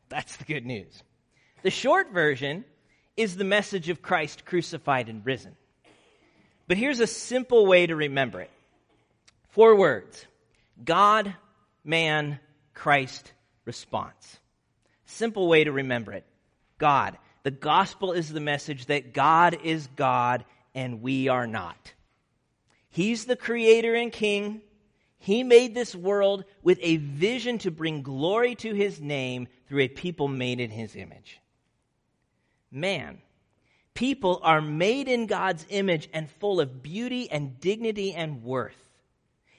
That's 0.09 0.35
the 0.37 0.43
good 0.43 0.65
news. 0.65 1.03
The 1.63 1.71
short 1.71 2.11
version 2.13 2.65
is 3.19 3.35
the 3.35 3.43
message 3.43 3.89
of 3.89 4.01
Christ 4.01 4.45
crucified 4.45 5.09
and 5.09 5.25
risen. 5.25 5.57
But 6.69 6.77
here's 6.77 7.01
a 7.01 7.07
simple 7.07 7.65
way 7.65 7.85
to 7.85 7.95
remember 7.95 8.39
it 8.39 8.51
four 9.49 9.75
words 9.75 10.25
God, 10.83 11.35
man, 11.83 12.39
Christ, 12.73 13.33
response. 13.65 14.39
Simple 15.05 15.49
way 15.49 15.65
to 15.65 15.71
remember 15.71 16.13
it 16.13 16.23
God. 16.77 17.17
The 17.43 17.51
gospel 17.51 18.13
is 18.13 18.31
the 18.31 18.39
message 18.39 18.85
that 18.85 19.13
God 19.13 19.57
is 19.65 19.87
God 19.97 20.45
and 20.73 21.01
we 21.01 21.27
are 21.27 21.47
not. 21.47 21.93
He's 22.89 23.25
the 23.25 23.35
creator 23.35 23.95
and 23.95 24.13
king. 24.13 24.61
He 25.17 25.43
made 25.43 25.75
this 25.75 25.93
world 25.93 26.45
with 26.63 26.79
a 26.81 26.97
vision 26.97 27.57
to 27.59 27.71
bring 27.71 28.01
glory 28.01 28.55
to 28.55 28.73
his 28.73 29.01
name 29.01 29.49
through 29.67 29.81
a 29.81 29.87
people 29.89 30.29
made 30.29 30.61
in 30.61 30.69
his 30.69 30.95
image. 30.95 31.41
Man, 32.71 33.19
people 33.93 34.39
are 34.43 34.61
made 34.61 35.07
in 35.07 35.25
God's 35.25 35.65
image 35.69 36.09
and 36.13 36.29
full 36.29 36.59
of 36.61 36.83
beauty 36.83 37.29
and 37.31 37.59
dignity 37.59 38.13
and 38.13 38.43
worth. 38.43 38.77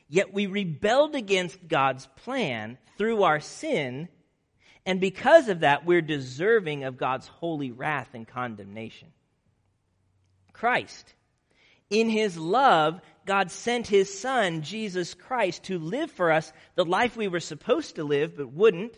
Yet 0.09 0.33
we 0.33 0.47
rebelled 0.47 1.15
against 1.15 1.69
God's 1.69 2.07
plan 2.17 2.79
through 2.99 3.23
our 3.23 3.41
sin, 3.41 4.09
and 4.85 5.01
because 5.01 5.49
of 5.49 5.61
that, 5.61 5.87
we're 5.87 6.03
deserving 6.03 6.85
of 6.85 6.97
God's 6.97 7.29
holy 7.29 7.71
wrath 7.71 8.09
and 8.15 8.27
condemnation. 8.27 9.09
Christ, 10.53 11.15
in 11.91 12.09
his 12.09 12.37
love, 12.37 13.01
God 13.27 13.51
sent 13.51 13.87
his 13.87 14.19
son, 14.19 14.63
Jesus 14.63 15.15
Christ, 15.15 15.65
to 15.65 15.79
live 15.79 16.11
for 16.11 16.33
us 16.33 16.53
the 16.75 16.85
life 16.85 17.17
we 17.17 17.29
were 17.29 17.41
supposed 17.41 17.97
to 17.97 18.05
live 18.05 18.37
but 18.37 18.53
wouldn't, 18.53 18.97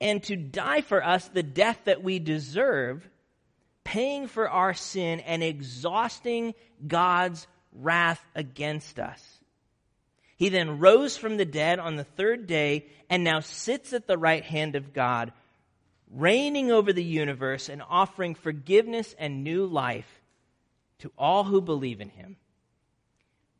and 0.00 0.22
to 0.24 0.36
die 0.36 0.80
for 0.80 1.04
us 1.04 1.28
the 1.28 1.42
death 1.42 1.80
that 1.84 2.02
we 2.02 2.18
deserve, 2.18 3.08
paying 3.84 4.26
for 4.26 4.48
our 4.48 4.74
sin 4.74 5.20
and 5.20 5.42
exhausting 5.42 6.54
God's 6.86 7.46
wrath 7.72 8.24
against 8.34 8.98
us. 8.98 9.22
He 10.36 10.50
then 10.50 10.78
rose 10.78 11.16
from 11.16 11.36
the 11.36 11.44
dead 11.44 11.78
on 11.78 11.96
the 11.96 12.04
third 12.04 12.46
day 12.46 12.86
and 13.10 13.24
now 13.24 13.40
sits 13.40 13.92
at 13.92 14.06
the 14.06 14.18
right 14.18 14.44
hand 14.44 14.76
of 14.76 14.92
God, 14.92 15.32
reigning 16.10 16.70
over 16.70 16.92
the 16.92 17.02
universe 17.02 17.68
and 17.68 17.82
offering 17.88 18.34
forgiveness 18.34 19.14
and 19.18 19.42
new 19.42 19.66
life 19.66 20.20
to 21.00 21.10
all 21.18 21.44
who 21.44 21.60
believe 21.60 22.00
in 22.00 22.10
him 22.10 22.36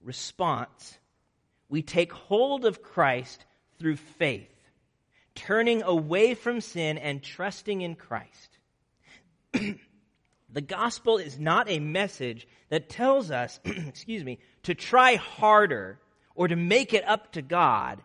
response, 0.02 0.98
we 1.68 1.82
take 1.82 2.12
hold 2.12 2.64
of 2.64 2.82
Christ 2.82 3.44
through 3.78 3.96
faith, 3.96 4.48
turning 5.38 5.82
away 5.82 6.34
from 6.34 6.60
sin 6.60 6.98
and 6.98 7.22
trusting 7.22 7.80
in 7.80 7.94
Christ. 7.94 8.58
the 9.52 10.60
gospel 10.60 11.18
is 11.18 11.38
not 11.38 11.70
a 11.70 11.78
message 11.78 12.48
that 12.70 12.88
tells 12.88 13.30
us, 13.30 13.60
excuse 13.64 14.24
me, 14.24 14.40
to 14.64 14.74
try 14.74 15.14
harder 15.14 16.00
or 16.34 16.48
to 16.48 16.56
make 16.56 16.92
it 16.92 17.06
up 17.06 17.32
to 17.32 17.42
God. 17.42 18.02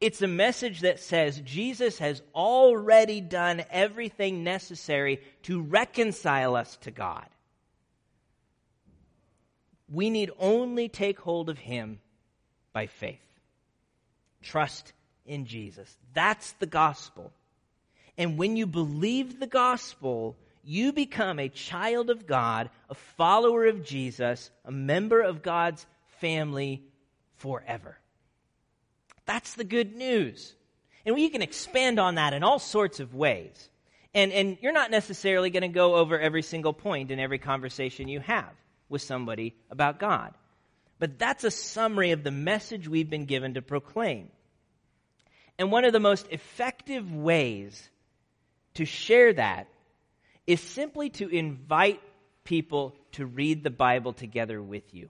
It's 0.00 0.20
a 0.20 0.26
message 0.26 0.80
that 0.80 0.98
says 0.98 1.40
Jesus 1.42 1.98
has 1.98 2.22
already 2.34 3.20
done 3.20 3.64
everything 3.70 4.42
necessary 4.42 5.20
to 5.44 5.62
reconcile 5.62 6.56
us 6.56 6.76
to 6.78 6.90
God. 6.90 7.26
We 9.88 10.10
need 10.10 10.32
only 10.40 10.88
take 10.88 11.20
hold 11.20 11.48
of 11.48 11.58
Him 11.58 12.00
by 12.72 12.88
faith. 12.88 13.20
Trust 14.42 14.92
in 15.26 15.46
Jesus. 15.46 15.96
That's 16.12 16.52
the 16.52 16.66
gospel. 16.66 17.32
And 18.16 18.38
when 18.38 18.56
you 18.56 18.66
believe 18.66 19.40
the 19.40 19.46
gospel, 19.46 20.36
you 20.62 20.92
become 20.92 21.38
a 21.38 21.48
child 21.48 22.10
of 22.10 22.26
God, 22.26 22.70
a 22.88 22.94
follower 22.94 23.66
of 23.66 23.84
Jesus, 23.84 24.50
a 24.64 24.72
member 24.72 25.20
of 25.20 25.42
God's 25.42 25.84
family 26.20 26.82
forever. 27.36 27.98
That's 29.26 29.54
the 29.54 29.64
good 29.64 29.96
news. 29.96 30.54
And 31.04 31.14
we 31.14 31.28
can 31.28 31.42
expand 31.42 31.98
on 31.98 32.14
that 32.14 32.32
in 32.32 32.42
all 32.42 32.58
sorts 32.58 33.00
of 33.00 33.14
ways. 33.14 33.68
And, 34.14 34.32
and 34.32 34.58
you're 34.60 34.72
not 34.72 34.90
necessarily 34.90 35.50
going 35.50 35.62
to 35.62 35.68
go 35.68 35.96
over 35.96 36.18
every 36.18 36.42
single 36.42 36.72
point 36.72 37.10
in 37.10 37.18
every 37.18 37.38
conversation 37.38 38.08
you 38.08 38.20
have 38.20 38.52
with 38.88 39.02
somebody 39.02 39.54
about 39.70 39.98
God. 39.98 40.34
But 40.98 41.18
that's 41.18 41.44
a 41.44 41.50
summary 41.50 42.12
of 42.12 42.22
the 42.22 42.30
message 42.30 42.88
we've 42.88 43.10
been 43.10 43.24
given 43.24 43.54
to 43.54 43.62
proclaim. 43.62 44.28
And 45.58 45.70
one 45.70 45.84
of 45.84 45.92
the 45.92 46.00
most 46.00 46.26
effective 46.30 47.14
ways 47.14 47.88
to 48.74 48.84
share 48.84 49.32
that 49.32 49.68
is 50.46 50.60
simply 50.60 51.10
to 51.10 51.28
invite 51.28 52.00
people 52.42 52.94
to 53.12 53.24
read 53.24 53.62
the 53.62 53.70
Bible 53.70 54.12
together 54.12 54.60
with 54.60 54.92
you. 54.92 55.08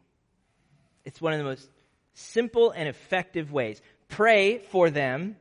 It's 1.05 1.21
one 1.21 1.33
of 1.33 1.39
the 1.39 1.45
most 1.45 1.69
simple 2.15 2.71
and 2.71 2.89
effective 2.89 3.53
ways. 3.53 3.81
Pray 4.09 4.59
for 4.59 4.91
them 4.91 5.37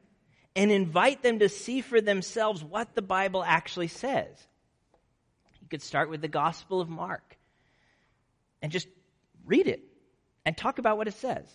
and 0.55 0.71
invite 0.71 1.21
them 1.21 1.39
to 1.39 1.49
see 1.49 1.81
for 1.81 2.01
themselves 2.01 2.63
what 2.63 2.95
the 2.95 3.01
Bible 3.01 3.43
actually 3.43 3.87
says. 3.87 4.27
You 5.61 5.67
could 5.67 5.81
start 5.81 6.09
with 6.09 6.21
the 6.21 6.27
Gospel 6.27 6.81
of 6.81 6.89
Mark 6.89 7.37
and 8.61 8.71
just 8.71 8.87
read 9.45 9.67
it 9.67 9.83
and 10.45 10.55
talk 10.55 10.79
about 10.79 10.97
what 10.97 11.07
it 11.07 11.15
says 11.15 11.47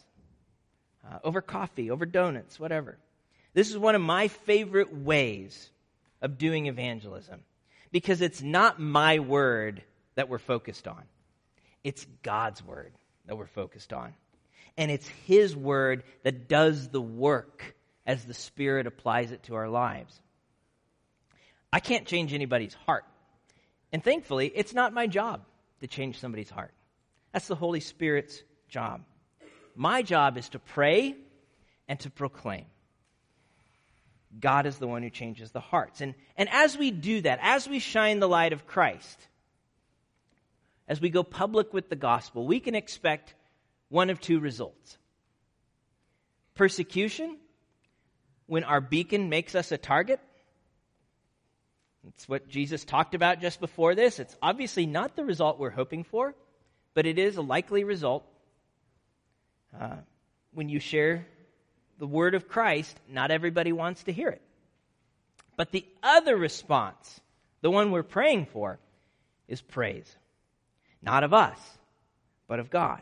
uh, 1.10 1.18
over 1.24 1.40
coffee, 1.40 1.90
over 1.90 2.06
donuts, 2.06 2.58
whatever. 2.58 2.98
This 3.58 3.70
is 3.70 3.76
one 3.76 3.96
of 3.96 4.00
my 4.00 4.28
favorite 4.28 4.94
ways 4.94 5.68
of 6.22 6.38
doing 6.38 6.66
evangelism 6.66 7.40
because 7.90 8.20
it's 8.20 8.40
not 8.40 8.78
my 8.78 9.18
word 9.18 9.82
that 10.14 10.28
we're 10.28 10.38
focused 10.38 10.86
on, 10.86 11.02
it's 11.82 12.06
God's 12.22 12.64
word 12.64 12.92
that 13.26 13.36
we're 13.36 13.48
focused 13.48 13.92
on. 13.92 14.14
And 14.76 14.92
it's 14.92 15.08
His 15.26 15.56
word 15.56 16.04
that 16.22 16.48
does 16.48 16.90
the 16.90 17.00
work 17.00 17.74
as 18.06 18.24
the 18.24 18.32
Spirit 18.32 18.86
applies 18.86 19.32
it 19.32 19.42
to 19.42 19.56
our 19.56 19.68
lives. 19.68 20.16
I 21.72 21.80
can't 21.80 22.06
change 22.06 22.32
anybody's 22.32 22.74
heart. 22.86 23.06
And 23.92 24.04
thankfully, 24.04 24.52
it's 24.54 24.72
not 24.72 24.92
my 24.92 25.08
job 25.08 25.40
to 25.80 25.88
change 25.88 26.20
somebody's 26.20 26.48
heart. 26.48 26.74
That's 27.32 27.48
the 27.48 27.56
Holy 27.56 27.80
Spirit's 27.80 28.40
job. 28.68 29.00
My 29.74 30.02
job 30.02 30.38
is 30.38 30.48
to 30.50 30.60
pray 30.60 31.16
and 31.88 31.98
to 31.98 32.10
proclaim. 32.10 32.66
God 34.38 34.66
is 34.66 34.78
the 34.78 34.86
one 34.86 35.02
who 35.02 35.10
changes 35.10 35.50
the 35.50 35.60
hearts. 35.60 36.00
And, 36.00 36.14
and 36.36 36.48
as 36.50 36.76
we 36.76 36.90
do 36.90 37.20
that, 37.22 37.38
as 37.42 37.68
we 37.68 37.78
shine 37.78 38.20
the 38.20 38.28
light 38.28 38.52
of 38.52 38.66
Christ, 38.66 39.26
as 40.86 41.00
we 41.00 41.10
go 41.10 41.22
public 41.22 41.72
with 41.72 41.88
the 41.88 41.96
gospel, 41.96 42.46
we 42.46 42.60
can 42.60 42.74
expect 42.74 43.34
one 43.88 44.10
of 44.10 44.20
two 44.20 44.40
results 44.40 44.98
persecution, 46.54 47.36
when 48.46 48.64
our 48.64 48.80
beacon 48.80 49.28
makes 49.28 49.54
us 49.54 49.70
a 49.70 49.78
target. 49.78 50.18
It's 52.08 52.28
what 52.28 52.48
Jesus 52.48 52.84
talked 52.84 53.14
about 53.14 53.40
just 53.40 53.60
before 53.60 53.94
this. 53.94 54.18
It's 54.18 54.36
obviously 54.42 54.86
not 54.86 55.14
the 55.14 55.24
result 55.24 55.58
we're 55.58 55.70
hoping 55.70 56.02
for, 56.02 56.34
but 56.94 57.06
it 57.06 57.18
is 57.18 57.36
a 57.36 57.42
likely 57.42 57.84
result. 57.84 58.24
Uh, 59.78 59.96
when 60.52 60.68
you 60.68 60.80
share 60.80 61.26
the 61.98 62.06
word 62.06 62.34
of 62.34 62.48
Christ, 62.48 62.98
not 63.08 63.30
everybody 63.30 63.72
wants 63.72 64.04
to 64.04 64.12
hear 64.12 64.28
it. 64.28 64.42
But 65.56 65.72
the 65.72 65.84
other 66.02 66.36
response, 66.36 67.20
the 67.60 67.70
one 67.70 67.90
we're 67.90 68.02
praying 68.02 68.46
for, 68.46 68.78
is 69.48 69.60
praise. 69.60 70.14
Not 71.02 71.24
of 71.24 71.34
us, 71.34 71.58
but 72.46 72.60
of 72.60 72.70
God. 72.70 73.00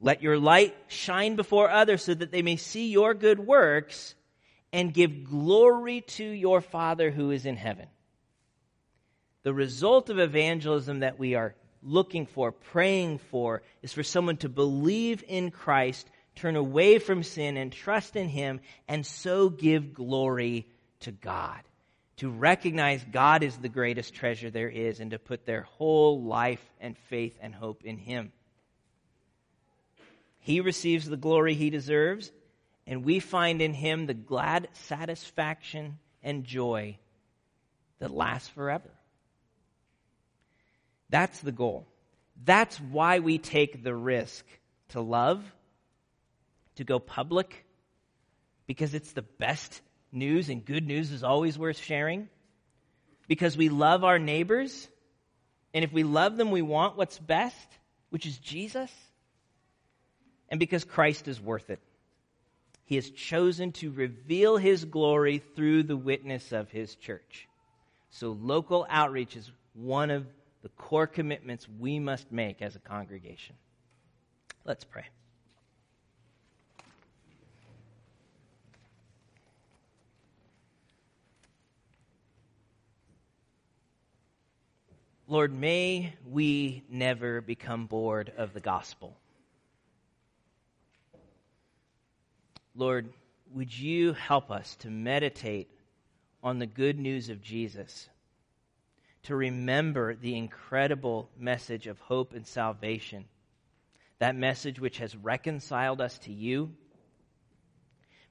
Let 0.00 0.22
your 0.22 0.38
light 0.38 0.76
shine 0.88 1.36
before 1.36 1.70
others 1.70 2.04
so 2.04 2.14
that 2.14 2.32
they 2.32 2.42
may 2.42 2.56
see 2.56 2.90
your 2.90 3.14
good 3.14 3.38
works 3.38 4.14
and 4.72 4.92
give 4.92 5.24
glory 5.24 6.00
to 6.00 6.24
your 6.24 6.60
Father 6.60 7.10
who 7.10 7.30
is 7.30 7.46
in 7.46 7.56
heaven. 7.56 7.86
The 9.44 9.54
result 9.54 10.10
of 10.10 10.18
evangelism 10.18 11.00
that 11.00 11.18
we 11.18 11.34
are 11.34 11.54
looking 11.82 12.26
for, 12.26 12.52
praying 12.52 13.18
for, 13.18 13.62
is 13.82 13.92
for 13.92 14.02
someone 14.02 14.36
to 14.38 14.48
believe 14.48 15.24
in 15.26 15.50
Christ, 15.50 16.08
turn 16.34 16.56
away 16.56 16.98
from 16.98 17.22
sin, 17.22 17.56
and 17.56 17.72
trust 17.72 18.16
in 18.16 18.28
Him, 18.28 18.60
and 18.88 19.04
so 19.04 19.48
give 19.48 19.94
glory 19.94 20.66
to 21.00 21.12
God. 21.12 21.60
To 22.18 22.30
recognize 22.30 23.04
God 23.10 23.42
is 23.42 23.56
the 23.56 23.68
greatest 23.68 24.14
treasure 24.14 24.50
there 24.50 24.68
is, 24.68 25.00
and 25.00 25.10
to 25.10 25.18
put 25.18 25.44
their 25.44 25.62
whole 25.62 26.22
life 26.22 26.64
and 26.80 26.96
faith 27.08 27.36
and 27.40 27.54
hope 27.54 27.84
in 27.84 27.98
Him. 27.98 28.32
He 30.38 30.60
receives 30.60 31.08
the 31.08 31.16
glory 31.16 31.54
He 31.54 31.70
deserves, 31.70 32.30
and 32.86 33.04
we 33.04 33.20
find 33.20 33.62
in 33.62 33.74
Him 33.74 34.06
the 34.06 34.14
glad 34.14 34.68
satisfaction 34.72 35.98
and 36.22 36.44
joy 36.44 36.98
that 37.98 38.10
lasts 38.10 38.48
forever. 38.48 38.90
That's 41.10 41.40
the 41.40 41.52
goal. 41.52 41.86
That's 42.44 42.78
why 42.78 43.18
we 43.18 43.38
take 43.38 43.84
the 43.84 43.94
risk 43.94 44.44
to 44.88 45.00
love, 45.00 45.44
to 46.76 46.84
go 46.84 46.98
public, 46.98 47.64
because 48.66 48.94
it's 48.94 49.12
the 49.12 49.22
best 49.22 49.80
news, 50.10 50.48
and 50.48 50.64
good 50.64 50.86
news 50.86 51.10
is 51.10 51.24
always 51.24 51.58
worth 51.58 51.78
sharing. 51.78 52.28
Because 53.28 53.56
we 53.56 53.68
love 53.68 54.04
our 54.04 54.18
neighbors, 54.18 54.88
and 55.72 55.84
if 55.84 55.92
we 55.92 56.02
love 56.02 56.36
them, 56.36 56.50
we 56.50 56.62
want 56.62 56.96
what's 56.96 57.18
best, 57.18 57.68
which 58.10 58.26
is 58.26 58.38
Jesus. 58.38 58.90
And 60.48 60.60
because 60.60 60.84
Christ 60.84 61.28
is 61.28 61.40
worth 61.40 61.70
it. 61.70 61.80
He 62.84 62.96
has 62.96 63.10
chosen 63.10 63.72
to 63.72 63.90
reveal 63.90 64.58
his 64.58 64.84
glory 64.84 65.42
through 65.56 65.84
the 65.84 65.96
witness 65.96 66.52
of 66.52 66.70
his 66.70 66.94
church. 66.94 67.48
So 68.10 68.32
local 68.32 68.86
outreach 68.90 69.36
is 69.36 69.50
one 69.72 70.10
of 70.10 70.26
the 70.62 70.68
core 70.70 71.06
commitments 71.06 71.66
we 71.78 71.98
must 71.98 72.30
make 72.30 72.60
as 72.60 72.76
a 72.76 72.80
congregation. 72.80 73.56
Let's 74.64 74.84
pray. 74.84 75.04
Lord, 85.32 85.54
may 85.54 86.12
we 86.30 86.82
never 86.90 87.40
become 87.40 87.86
bored 87.86 88.30
of 88.36 88.52
the 88.52 88.60
gospel. 88.60 89.16
Lord, 92.76 93.08
would 93.54 93.74
you 93.74 94.12
help 94.12 94.50
us 94.50 94.76
to 94.80 94.90
meditate 94.90 95.70
on 96.42 96.58
the 96.58 96.66
good 96.66 96.98
news 96.98 97.30
of 97.30 97.40
Jesus 97.40 98.10
to 99.22 99.34
remember 99.34 100.14
the 100.14 100.36
incredible 100.36 101.30
message 101.38 101.86
of 101.86 101.98
hope 102.00 102.34
and 102.34 102.46
salvation, 102.46 103.24
that 104.18 104.36
message 104.36 104.78
which 104.78 104.98
has 104.98 105.16
reconciled 105.16 106.02
us 106.02 106.18
to 106.18 106.30
you. 106.30 106.74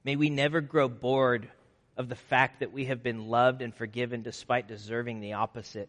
May 0.04 0.14
we 0.14 0.30
never 0.30 0.60
grow 0.60 0.88
bored 0.88 1.50
of 1.96 2.08
the 2.08 2.14
fact 2.14 2.60
that 2.60 2.72
we 2.72 2.84
have 2.84 3.02
been 3.02 3.26
loved 3.26 3.60
and 3.60 3.74
forgiven 3.74 4.22
despite 4.22 4.68
deserving 4.68 5.18
the 5.18 5.32
opposite, 5.32 5.88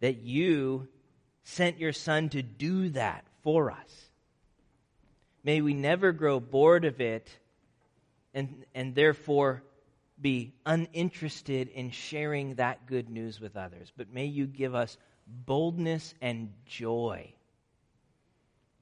that 0.00 0.18
you 0.18 0.88
sent 1.44 1.78
your 1.78 1.92
Son 1.92 2.28
to 2.30 2.42
do 2.42 2.90
that 2.90 3.24
for 3.42 3.70
us. 3.70 4.10
May 5.44 5.60
we 5.60 5.74
never 5.74 6.12
grow 6.12 6.40
bored 6.40 6.84
of 6.84 7.00
it 7.00 7.28
and, 8.34 8.64
and 8.74 8.94
therefore 8.94 9.62
be 10.20 10.54
uninterested 10.64 11.68
in 11.68 11.90
sharing 11.90 12.54
that 12.56 12.86
good 12.86 13.08
news 13.08 13.40
with 13.40 13.56
others, 13.56 13.92
but 13.96 14.12
may 14.12 14.24
you 14.26 14.46
give 14.46 14.74
us 14.74 14.96
boldness 15.26 16.14
and 16.20 16.52
joy 16.64 17.32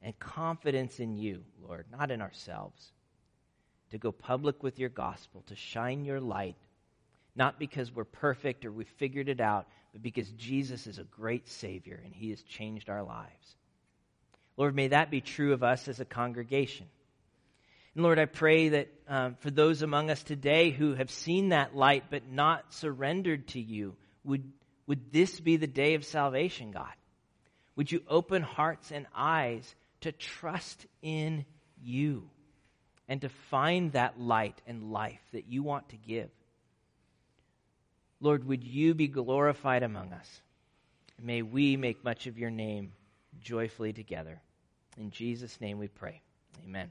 and 0.03 0.19
confidence 0.19 1.01
in 1.01 1.17
you, 1.17 1.43
Lord, 1.67 1.87
not 1.91 2.11
in 2.11 2.21
ourselves, 2.21 2.93
to 3.91 3.99
go 3.99 4.12
public 4.12 4.62
with 4.62 4.79
your 4.79 4.91
gospel, 4.91 5.43
to 5.47 5.57
shine 5.57 6.05
your 6.05 6.21
light, 6.21 6.57
not 7.35 7.59
because 7.59 7.95
we're 7.95 8.05
perfect 8.05 8.65
or 8.65 8.73
we 8.73 8.85
figured 8.85 9.29
it 9.29 9.41
out, 9.41 9.67
but 9.95 10.03
because 10.03 10.28
Jesus 10.30 10.88
is 10.88 10.99
a 10.99 11.05
great 11.05 11.49
Savior 11.49 12.01
and 12.05 12.12
He 12.12 12.30
has 12.30 12.42
changed 12.42 12.90
our 12.90 13.05
lives. 13.05 13.57
Lord, 14.57 14.74
may 14.74 14.88
that 14.88 15.09
be 15.09 15.20
true 15.20 15.53
of 15.53 15.62
us 15.62 15.86
as 15.86 16.01
a 16.01 16.05
congregation. 16.05 16.86
And 17.95 18.03
Lord, 18.03 18.18
I 18.18 18.24
pray 18.24 18.70
that 18.70 18.88
um, 19.09 19.36
for 19.38 19.53
those 19.53 19.82
among 19.82 20.11
us 20.11 20.22
today 20.24 20.70
who 20.70 20.95
have 20.95 21.12
seen 21.12 21.51
that 21.51 21.76
light 21.76 22.05
but 22.11 22.28
not 22.28 22.74
surrendered 22.74 23.47
to 23.49 23.61
you, 23.61 23.95
would, 24.24 24.42
would 24.88 25.12
this 25.12 25.38
be 25.38 25.59
the 25.59 25.68
day 25.68 25.95
of 25.95 26.05
salvation, 26.05 26.72
God? 26.72 26.92
Would 27.76 27.92
you 27.92 28.03
open 28.09 28.42
hearts 28.42 28.90
and 28.90 29.07
eyes 29.14 29.72
to 30.01 30.11
trust 30.11 30.86
in 31.03 31.45
you 31.80 32.28
and 33.09 33.20
to 33.20 33.28
find 33.28 33.92
that 33.92 34.20
light 34.20 34.61
and 34.66 34.90
life 34.90 35.22
that 35.32 35.47
you 35.47 35.62
want 35.62 35.90
to 35.90 35.97
give? 35.97 36.30
Lord, 38.21 38.47
would 38.47 38.65
you 38.65 38.95
be 38.95 39.09
glorified 39.09 39.83
among 39.83 40.12
us? 40.12 40.41
May 41.21 41.43
we 41.43 41.77
make 41.77 42.05
much 42.05 42.27
of 42.27 42.39
your 42.39 42.51
name 42.51 42.93
joyfully 43.41 43.93
together. 43.93 44.41
In 44.97 45.11
Jesus' 45.11 45.61
name 45.61 45.79
we 45.79 45.89
pray. 45.89 46.21
Amen. 46.65 46.91